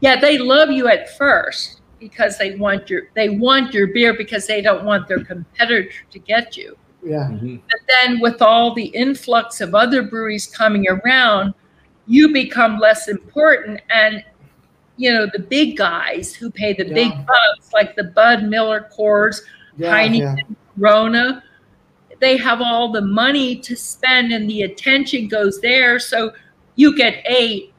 [0.01, 4.47] yeah, they love you at first because they want your they want your beer because
[4.47, 6.77] they don't want their competitor to get you.
[7.03, 7.31] Yeah.
[7.31, 11.55] But then with all the influx of other breweries coming around,
[12.07, 13.81] you become less important.
[13.91, 14.25] And,
[15.01, 19.41] you know, the big guys who pay the big bucks, like the Bud Miller Coors,
[19.79, 20.55] Yeah, Heineken, yeah.
[20.77, 21.43] Rona,
[22.21, 25.99] they have all the money to spend and the attention goes there.
[25.99, 26.33] So
[26.77, 27.73] you get eight.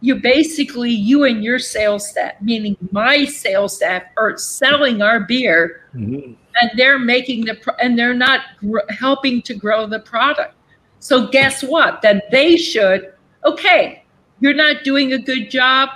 [0.00, 5.82] You basically, you and your sales staff, meaning my sales staff, are selling our beer
[5.96, 6.34] Mm-hmm.
[6.60, 10.54] and they're making the pro- and they're not gr- helping to grow the product.
[11.00, 12.02] So guess what?
[12.02, 13.12] Then they should.
[13.44, 14.04] Okay,
[14.38, 15.88] you're not doing a good job.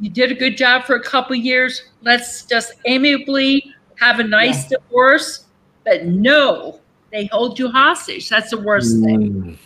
[0.00, 1.82] You did a good job for a couple years.
[2.02, 5.46] Let's just amiably have a nice divorce.
[5.84, 6.80] But no,
[7.10, 8.28] they hold you hostage.
[8.28, 9.32] That's the worst thing.
[9.32, 9.56] Mm.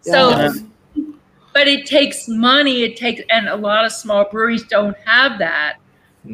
[0.00, 0.52] So, Yeah.
[1.52, 2.82] but it takes money.
[2.82, 5.76] It takes, and a lot of small breweries don't have that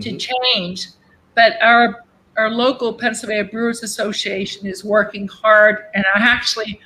[0.00, 0.16] to mm-hmm.
[0.54, 0.88] change.
[1.34, 2.04] But our
[2.38, 6.80] our local Pennsylvania Brewers Association is working hard, and I actually,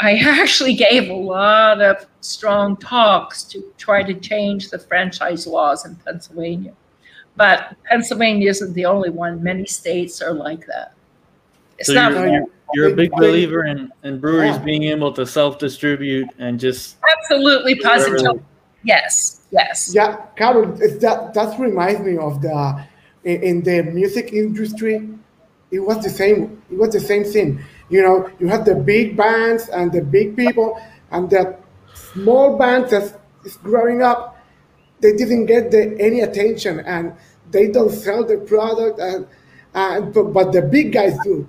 [0.00, 5.86] I actually gave a lot of strong talks to try to change the franchise laws
[5.86, 6.72] in Pennsylvania.
[7.36, 9.42] But Pennsylvania isn't the only one.
[9.42, 10.94] Many states are like that.
[11.78, 15.26] It's So not you're, you're, you're a big believer in, in breweries being able to
[15.26, 18.42] self distribute and just absolutely positive.
[18.84, 19.92] Yes, yes.
[19.94, 22.86] Yeah, Carol, that that reminds me of the
[23.24, 25.08] in, in the music industry.
[25.72, 26.62] It was the same.
[26.70, 27.60] It was the same thing.
[27.88, 30.80] You know, you have the big bands and the big people,
[31.10, 31.56] and the
[31.94, 34.38] small bands that is growing up,
[35.00, 37.14] they didn't get the, any attention, and
[37.50, 39.26] they don't sell the product, and,
[39.74, 41.46] and but, but the big guys do.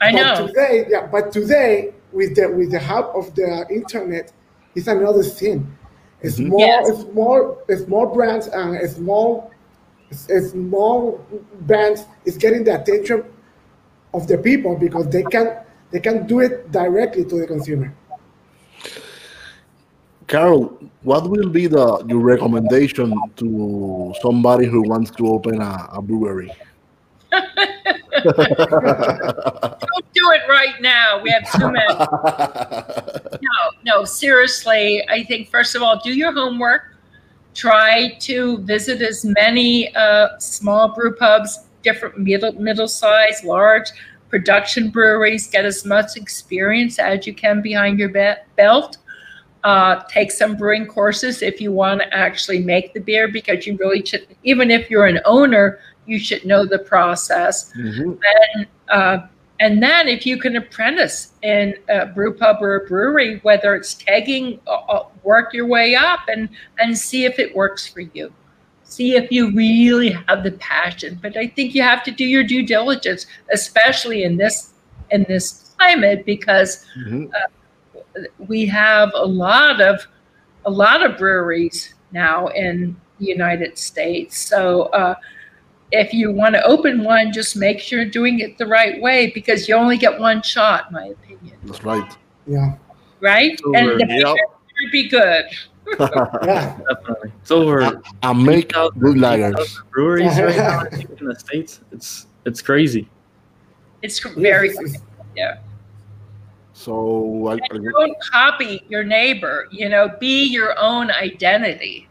[0.00, 0.46] I But know.
[0.46, 4.32] today, yeah, but today with the with the help of the internet,
[4.74, 5.74] it's another thing.
[6.20, 6.88] It's more, Yes.
[6.88, 9.50] it's more, it's more brands uh, and it's more,
[10.10, 11.18] it's, it's more
[11.62, 13.24] brands is getting the attention
[14.16, 15.60] of the people because they can
[15.92, 17.94] they can do it directly to the consumer.
[20.26, 26.02] Carol, what will be the your recommendation to somebody who wants to open a, a
[26.02, 26.50] brewery?
[27.30, 28.34] Don't
[30.14, 31.20] do it right now.
[31.22, 31.94] We have too many.
[33.42, 35.06] no, no, seriously.
[35.08, 36.96] I think first of all, do your homework.
[37.54, 43.88] Try to visit as many uh, small brew pubs, different middle, middle size, large
[44.28, 45.46] production breweries.
[45.46, 48.98] Get as much experience as you can behind your be- belt.
[49.64, 53.76] Uh, take some brewing courses if you want to actually make the beer, because you
[53.78, 54.26] really should.
[54.42, 57.72] Even if you're an owner, you should know the process
[58.54, 59.18] and uh,
[59.58, 63.94] and then if you can apprentice in a brew pub or a brewery, whether it's
[63.94, 68.32] kegging, uh, uh, work your way up and and see if it works for you.
[68.88, 71.18] See if you really have the passion.
[71.20, 74.72] But I think you have to do your due diligence, especially in this
[75.10, 80.06] in this climate, because uh, we have a lot of
[80.64, 84.36] a lot of breweries now in the United States.
[84.36, 84.84] So.
[84.84, 85.14] Uh,
[85.92, 89.30] if you want to open one, just make sure you're doing it the right way
[89.30, 91.56] because you only get one shot, in my opinion.
[91.64, 92.16] That's right.
[92.46, 92.74] Yeah.
[93.20, 93.60] Right?
[93.64, 94.08] Over, and the yep.
[94.08, 95.44] beer should be good.
[95.98, 97.32] Definitely.
[97.40, 98.02] It's over.
[98.22, 99.82] I make good lagers.
[99.90, 101.80] breweries right now in the states.
[101.92, 103.08] It's it's crazy.
[104.02, 104.96] It's very good.
[105.36, 105.58] Yeah.
[106.72, 109.66] So I, I, Don't copy your neighbor.
[109.70, 112.08] You know, be your own identity.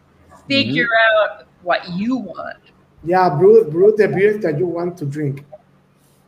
[0.47, 1.39] Figure mm-hmm.
[1.39, 2.57] out what you want.
[3.03, 5.45] Yeah, brew brew the beer that you want to drink.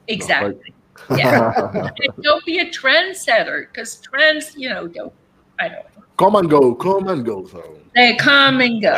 [0.07, 0.73] Exactly.
[1.09, 1.51] Yeah.
[1.97, 5.13] and don't be a trendsetter because trends, you know, don't.
[5.59, 5.83] I don't.
[5.97, 6.03] know.
[6.17, 7.45] Come and go, come and go.
[7.47, 7.63] So
[7.95, 8.93] They come and go.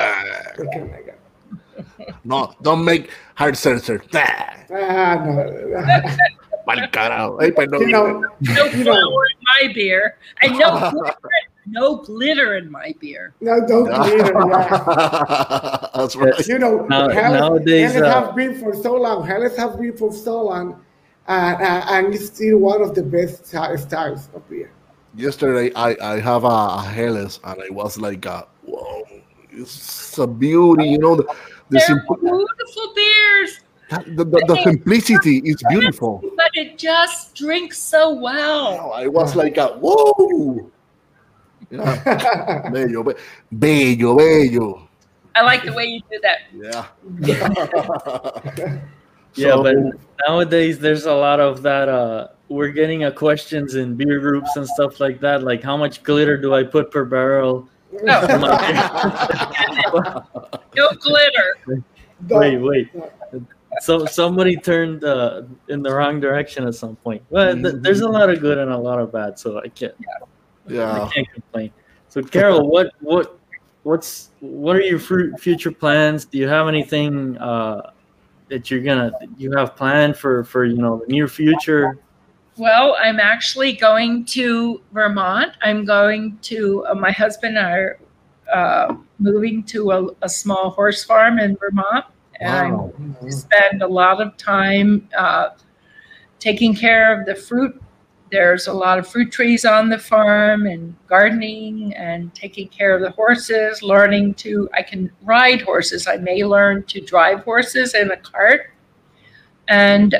[2.24, 4.02] no, don't make hard seltzer.
[4.14, 5.34] Ah, Ah, no.
[6.68, 7.42] Mal carajo.
[7.42, 7.80] Ay, perdón.
[7.82, 11.18] You know, no flour in my beer, and no glitter,
[11.66, 13.34] no glitter in my beer.
[13.42, 14.34] no, don't glitter.
[14.38, 15.90] Yeah.
[15.96, 16.38] That's right.
[16.48, 19.26] You know, Now- Helles, nowadays, Helles uh, have been for so long.
[19.26, 20.78] Helles have been for so long,
[21.28, 24.70] and, uh, and it's still one of the best styles of beer.
[25.16, 29.04] Yesterday, I, I have a, a Helles, and I was like, uh, whoa,
[29.52, 30.88] it's a beauty.
[30.88, 31.24] You know, the,
[31.70, 36.22] the, They're beautiful beers, the, the, the simplicity is beautiful.
[36.38, 38.94] but it just drinks so well.
[38.94, 40.70] I was like, uh, whoa.
[41.72, 42.70] Yeah.
[42.74, 43.14] bello, be-
[43.52, 44.88] bello, bello.
[45.36, 46.40] I like the way you do that.
[46.54, 46.86] Yeah.
[49.36, 49.76] Yeah, So- but
[50.28, 51.88] nowadays there's a lot of that.
[51.90, 55.44] Uh, we're getting uh, questions in beer groups and stuff like that.
[55.44, 57.70] Like, how much glitter do I put per barrel?
[58.04, 58.42] No, in
[60.76, 61.84] no glitter.
[62.28, 62.90] wait, wait.
[63.82, 67.24] So somebody turned uh, in the wrong direction at some point.
[67.30, 69.96] Well, th- there's a lot of good and a lot of bad, so I can't.
[70.68, 71.04] Yeah.
[71.04, 71.72] I can't complain.
[72.10, 73.40] So, Carol, what what
[73.84, 76.26] what's what are your fru- future plans?
[76.26, 77.92] Do you have anything uh,
[78.50, 81.98] that you're gonna you have planned for for you know the near future?
[82.60, 85.54] Well, I'm actually going to Vermont.
[85.62, 88.00] I'm going to, uh, my husband and I are
[88.54, 92.06] uh, moving to a, a small horse farm in Vermont.
[92.42, 92.94] And Wow.
[92.98, 95.52] I'm going to spend a lot of time uh,
[96.40, 97.82] taking care of the fruit.
[98.30, 103.02] There's a lot of fruit trees on the farm and gardening and taking care of
[103.02, 106.08] the horses, learning to, I can ride horses.
[106.08, 108.72] I may learn to drive horses in a cart.
[109.70, 110.14] And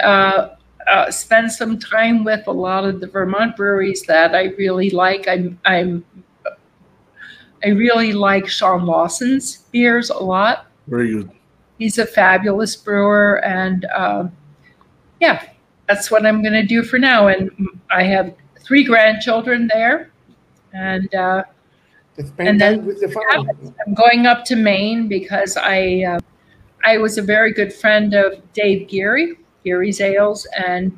[0.90, 5.28] uh, spend some time with a lot of the Vermont breweries that I really like.
[5.28, 6.04] I'm, I'm,
[7.64, 10.68] I really like Sean Lawson's beers a lot.
[10.88, 11.32] Very good.
[11.78, 14.32] He's a fabulous brewer, and um,
[15.22, 15.44] yeah,
[15.88, 17.28] that's what I'm going to do for now.
[17.28, 17.52] And
[17.90, 20.12] I have three grandchildren there,
[20.74, 21.44] and uh,
[22.38, 23.74] and then with the family.
[23.86, 26.20] I'm going up to Maine because I uh,
[26.84, 30.96] I was a very good friend of Dave Geary, Geary's Ales, and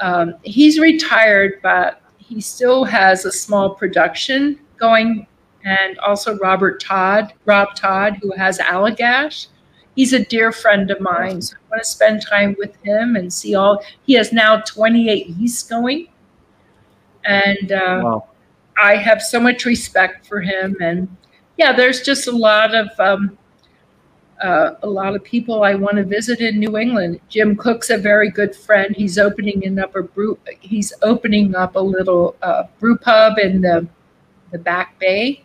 [0.00, 5.26] um, he's retired, but he still has a small production going.
[5.64, 9.48] And also Robert Tod, Rob Tod, who has Allagash.
[9.94, 11.42] he's a dear friend of mine.
[11.42, 13.82] So I want to spend time with him and see all.
[14.06, 16.08] He has now 28 yeast going,
[17.24, 18.26] and uh, Wow.
[18.82, 20.76] I have so much respect for him.
[20.80, 21.14] And
[21.58, 23.36] yeah, there's just a lot of um,
[24.40, 27.20] uh, a lot of people I want to visit in New England.
[27.28, 28.94] Jim Koch's a very good friend.
[28.96, 30.38] He's opening up a brew.
[30.60, 33.86] He's opening up a little uh, brew pub in the
[34.50, 35.44] the Back Bay.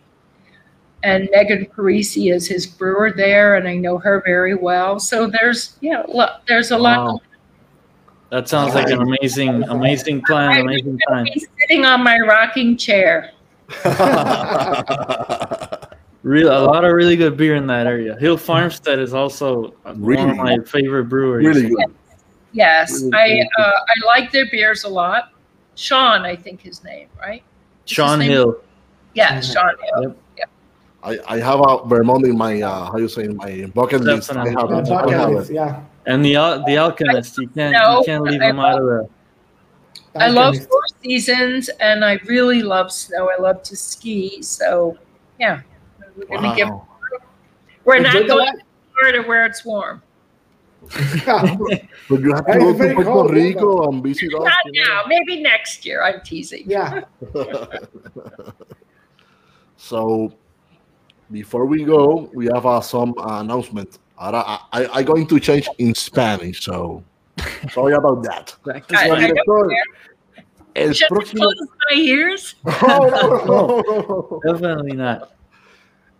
[1.04, 5.00] And Megan Parisi is his brewer there, and I know her very well.
[5.00, 7.06] So there's yeah, lo- there's a lot.
[7.06, 7.22] Wow.
[8.32, 11.26] That sounds like an amazing, amazing plan, amazing time.
[11.26, 13.32] He's sitting on my rocking chair.
[16.26, 18.17] Real, a lot of really good beer in that area.
[18.17, 21.45] Hill Farmstead is also Really one of my favorite breweries.
[21.45, 21.93] Really good.
[22.51, 23.47] Yes, Really I good.
[23.59, 25.34] uh, I like their beers a lot.
[25.76, 27.43] Shaun, I think his name, right?
[27.86, 28.57] Shaun name- Hill.
[29.13, 30.15] Yeah, Shaun Hill.
[30.38, 30.49] Yep.
[31.03, 34.36] I, I have a Vermont in my uh, how you say in my bucket list.
[34.36, 34.89] I have it.
[34.89, 35.51] I have it.
[35.53, 35.84] yeah.
[36.07, 38.88] And the Al- the Alchemist, you can't No, you can't leave I him out of
[38.88, 39.05] there.
[40.15, 43.30] I love Four Seasons, and I really love snow.
[43.30, 44.97] I love to ski, so
[45.39, 45.61] yeah,
[46.16, 46.70] we're gonna give.
[46.70, 46.88] Wow.
[47.86, 48.63] We're not the going to
[48.93, 50.01] Florida where it's warm.
[52.07, 54.43] But you have to go to very Puerto cold, Rico and visit us.
[54.43, 55.03] Not now.
[55.07, 56.03] Maybe next year.
[56.03, 56.63] I'm teasing.
[56.68, 57.01] yeah.
[59.78, 60.32] so
[61.32, 63.99] before we go, we have uh, some uh, announcement.
[64.18, 67.03] Ahora, I, I, I'm going to change in Spanish, so
[67.72, 68.55] sorry about that.
[68.63, 69.76] Practice I- Señor I don't director,
[70.76, 72.55] el Should I próximo, close my ears?
[72.66, 74.41] No, no, no, no.
[74.45, 75.35] Definitely not.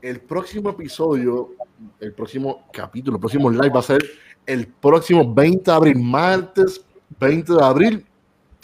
[0.06, 1.56] El próximo episodio,
[2.00, 4.06] el próximo capítulo, el próximo live va a ser
[4.46, 6.86] el próximo 20 de abril, martes
[7.20, 8.06] 20 de abril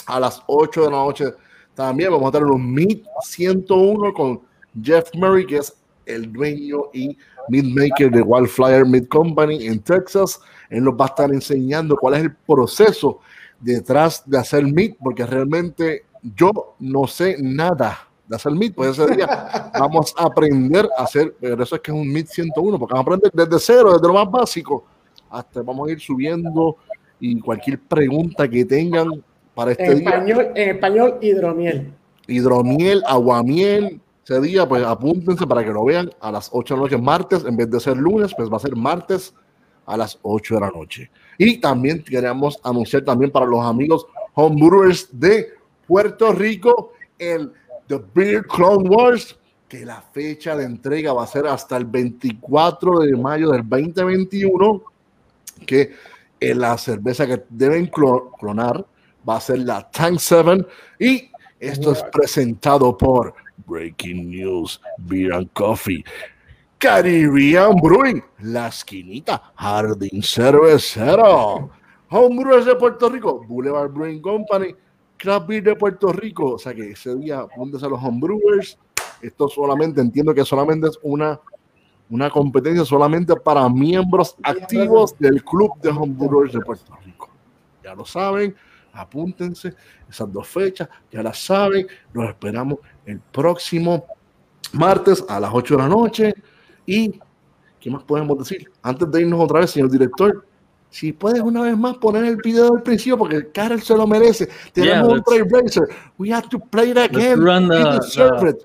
[0.05, 1.25] a las 8 de la noche.
[1.73, 4.41] También vamos a tener un Meet 101 con
[4.83, 5.75] Jeff Murray, que es
[6.05, 7.17] el dueño y
[7.49, 10.39] meat maker de Wildfire Meat Company en Texas.
[10.69, 13.19] Él nos va a estar enseñando cuál es el proceso
[13.59, 18.73] detrás de hacer meat, porque realmente yo no sé nada de hacer meat.
[18.73, 22.27] Pues ese día vamos a aprender a hacer, pero eso es que es un meat
[22.27, 24.85] 101, porque vamos a aprender desde cero, desde lo más básico,
[25.29, 26.77] hasta vamos a ir subiendo
[27.19, 29.21] y cualquier pregunta que tengan
[29.53, 31.93] para este En día español, en español, hidromiel.
[32.27, 33.99] hidromiel, aguamiel.
[34.23, 37.43] Ese día, pues apúntense para que lo vean a las 8 de la noche, martes,
[37.43, 39.33] en vez de ser lunes, pues va a ser martes
[39.85, 41.11] a las 8 de la noche.
[41.37, 44.05] Y también queremos anunciar también para los amigos
[44.35, 45.49] homebrewers de
[45.85, 47.51] Puerto Rico el
[47.91, 49.37] The Beer Clone Wars,
[49.67, 54.81] que la fecha de entrega va a ser hasta el 24 de mayo del 2021,
[55.65, 55.91] que
[56.39, 58.85] eh, la cerveza que deben clo- clonar
[59.27, 60.65] va a ser la Tank 7
[60.99, 61.29] y
[61.59, 63.33] esto es presentado por
[63.67, 66.03] Breaking News Beer and Coffee.
[66.77, 71.69] Caribbean Brewing, La Esquinita, Jardín Cervecero,
[72.09, 74.73] Homebrewers de Puerto Rico, Boulevard Brewing Company,
[75.21, 76.55] Craft Beer de Puerto Rico.
[76.55, 78.77] O sea que ese día, apúntense a los Homebrewers.
[79.21, 81.39] Esto solamente, entiendo que solamente es una,
[82.09, 87.29] una competencia solamente para miembros activos del Club de Homebrewers de Puerto Rico.
[87.83, 88.55] Ya lo saben,
[88.93, 89.75] apúntense
[90.09, 91.85] esas dos fechas, ya las saben.
[92.13, 94.05] Los esperamos el próximo
[94.73, 96.33] martes a las 8 de la noche.
[96.83, 97.19] ¿Y
[97.79, 98.71] qué más podemos decir?
[98.81, 100.47] Antes de irnos otra vez, señor director,
[100.91, 104.47] si puedes una vez más poner el video del principio, porque Karel se lo merece.
[104.73, 105.87] Tenemos Yeah, un Trailblazer.
[106.19, 107.39] We have to play it again.
[107.43, 108.57] run He the, the,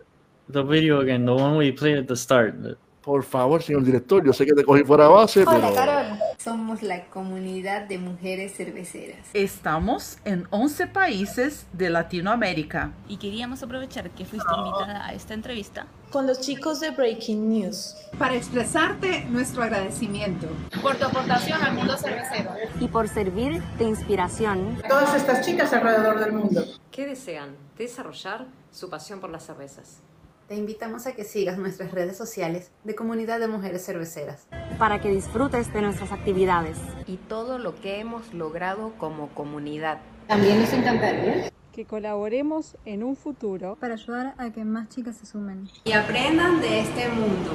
[0.48, 2.54] the video again, the one we played at the start.
[3.00, 6.18] Por favor, señor director, yo sé que te cogí fuera de base, Hola, pero Carol.
[6.46, 9.18] Somos la comunidad de mujeres cerveceras.
[9.34, 12.92] Estamos en 11 países de Latinoamérica.
[13.08, 17.96] Y queríamos aprovechar que fuiste invitada a esta entrevista Con los chicos de Breaking News.
[18.16, 20.46] Para expresarte nuestro agradecimiento.
[20.82, 22.52] Por tu aportación al mundo cervecero.
[22.78, 26.64] Y por servir de inspiración Todas estas chicas alrededor del mundo.
[26.92, 27.56] ¿Qué desean?
[27.76, 30.00] Desarrollar su pasión por las cervezas.
[30.48, 34.46] Te invitamos a que sigas nuestras redes sociales de Comunidad de Mujeres Cerveceras.
[34.78, 36.78] para que disfrutes de nuestras actividades.
[37.08, 39.98] Y todo lo que hemos logrado como comunidad.
[40.28, 43.76] También nos encantaría Que colaboremos en un futuro.
[43.80, 45.68] Para ayudar a que más chicas se sumen.
[45.82, 47.50] Y aprendan de este mundo.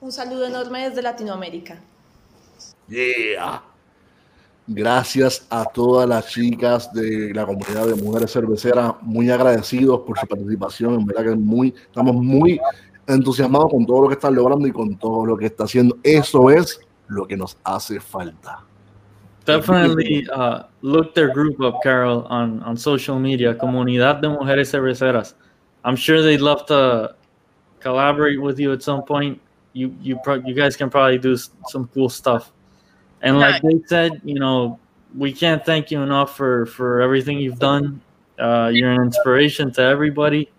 [0.00, 1.76] Un saludo enorme desde Latinoamérica.
[2.88, 3.62] Yeah.
[4.72, 10.28] Gracias a todas las chicas de la comunidad de mujeres cerveceras, muy agradecidos por su
[10.28, 10.94] participación.
[10.94, 12.60] En verdad que muy, estamos muy
[13.08, 15.96] entusiasmados con todo lo que están logrando y con todo lo que está haciendo.
[16.04, 18.60] Eso es lo que nos hace falta.
[19.44, 25.34] Definitely uh, look their group up, Carol, on, on social media, Comunidad de Mujeres Cerveceras.
[25.84, 27.16] I'm sure they'd love to
[27.80, 29.40] collaborate with you at some point.
[29.72, 32.52] You you you guys can probably do some cool stuff.
[33.22, 34.78] And like they said, you know,
[35.16, 38.00] we can't thank you enough for for everything you've done.
[38.38, 40.50] Uh, you're an inspiration to everybody.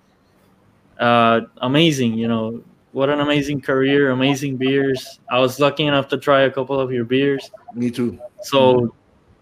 [1.00, 5.20] Uh, amazing, you know, what an amazing career, amazing beers.
[5.32, 7.50] I was lucky enough to try a couple of your beers.
[7.74, 8.20] Me too.
[8.44, 8.94] So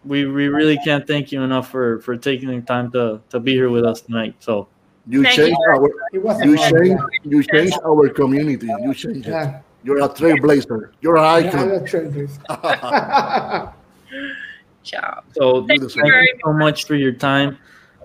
[0.05, 3.53] we we really can't thank you enough for for taking the time to to be
[3.53, 4.36] here with us tonight.
[4.39, 4.67] So
[5.09, 5.74] You Thank change you.
[5.74, 8.67] our It was you fun, change you change our community.
[8.67, 9.32] You change it.
[9.32, 9.61] Yeah.
[9.84, 10.92] You're a trailblazer.
[11.02, 11.60] You're an Yeah, icon.
[11.60, 13.74] I'm a trailblazer.
[14.84, 15.24] Ciao.
[15.34, 17.58] So Thank thank you you, very so much for your time.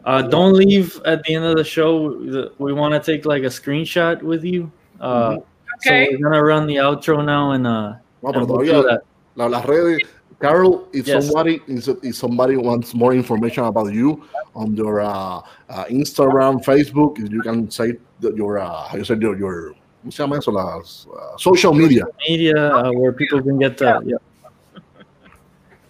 [0.05, 2.53] Uh, don't leave at the end of the show.
[2.59, 4.71] We want to take like a screenshot with you.
[5.01, 5.39] Uh,
[5.85, 6.07] Okay.
[6.07, 9.01] So we're gonna run the outro now and uh, No, and we'll do that.
[9.35, 10.09] la- las redes.
[10.41, 11.25] Carol, if Yes.
[11.27, 14.23] somebody if, if somebody wants more information about you
[14.55, 19.17] on your uh, uh, Instagram, Facebook, you can say that your uh, how you say
[19.19, 19.73] your your
[20.05, 20.53] ¿cómo se llama eso?
[20.53, 22.07] Las uh, social media.
[22.29, 24.19] media uh, where people can get the yeah.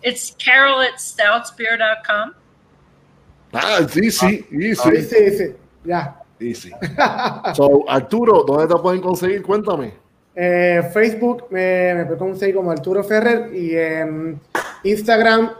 [0.02, 2.34] It's carol at stoutsbeer.com.
[3.52, 5.54] Ah, easy, easy, Sí, sí, sí.
[5.84, 6.16] Ya.
[6.38, 6.70] easy.
[7.54, 9.42] So, Arturo, ¿dónde te pueden conseguir?
[9.42, 9.94] Cuéntame.
[10.36, 14.40] Eh, Facebook me, me puede conseguir como Arturo Ferrer y en
[14.84, 15.52] Instagram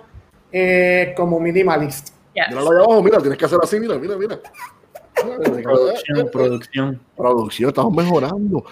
[0.53, 2.11] eh, como Minimalist.
[2.35, 2.49] Yes.
[2.51, 4.41] Míralo ahí abajo, mira, tienes que hacer así, mira, mira, mira.
[5.15, 7.01] Producción, producción.
[7.17, 8.65] Producción, estamos mejorando.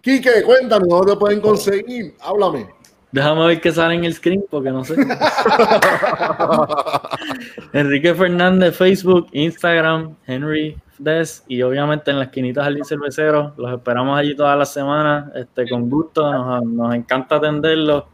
[0.00, 2.14] Quique, cuéntame, ¿dónde pueden conseguir?
[2.20, 2.68] Háblame.
[3.12, 4.96] Déjame ver qué sale en el screen porque no sé.
[7.74, 13.52] Enrique Fernández, Facebook, Instagram, Henry Des y obviamente en las esquinitas Jardín Cervecero.
[13.58, 16.32] Los esperamos allí todas las semanas, este, con gusto.
[16.32, 18.04] Nos, nos encanta atenderlos.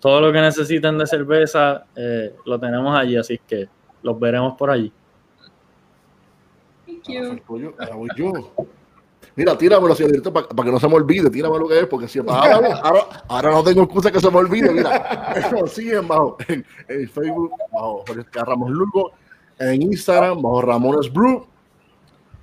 [0.00, 3.68] Todo lo que necesiten de cerveza eh, lo tenemos allí, así que
[4.02, 4.90] los veremos por allí.
[7.06, 7.74] Thank you.
[7.78, 8.32] ahora voy yo.
[9.34, 11.28] Mira, tíramelo hacia directo para, que no se me olvide.
[11.30, 14.38] Tírame lo que es, porque si ahora, ahora, ahora no tengo excusa que se me
[14.38, 14.70] olvide.
[14.70, 19.12] Mira, nos siguen bajo en, en Facebook, bajo Jorge Ramos Lugo,
[19.58, 21.46] en Instagram, bajo Ramones Brew.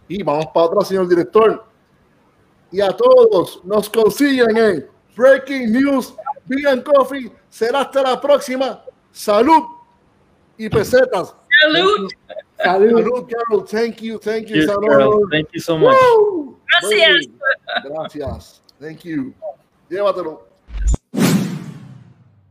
[0.07, 1.65] Y vamos para atrás, señor director.
[2.71, 6.13] Y a todos nos consiguen en Breaking News,
[6.45, 7.31] Vegan Coffee.
[7.49, 8.83] Será hasta la próxima.
[9.11, 9.63] Salud
[10.57, 11.35] y pesetas.
[11.61, 12.09] Salud.
[12.63, 13.03] Salud.
[13.03, 13.65] Salud, Carol.
[13.65, 14.55] Thank you, thank you.
[14.55, 14.87] Cheers, Salud.
[14.87, 15.27] Carol.
[15.31, 15.97] Thank you so much.
[16.01, 16.57] Woo!
[16.81, 17.27] Gracias.
[17.83, 18.61] Gracias.
[18.79, 19.33] Thank you.
[19.89, 20.52] Llévatelo.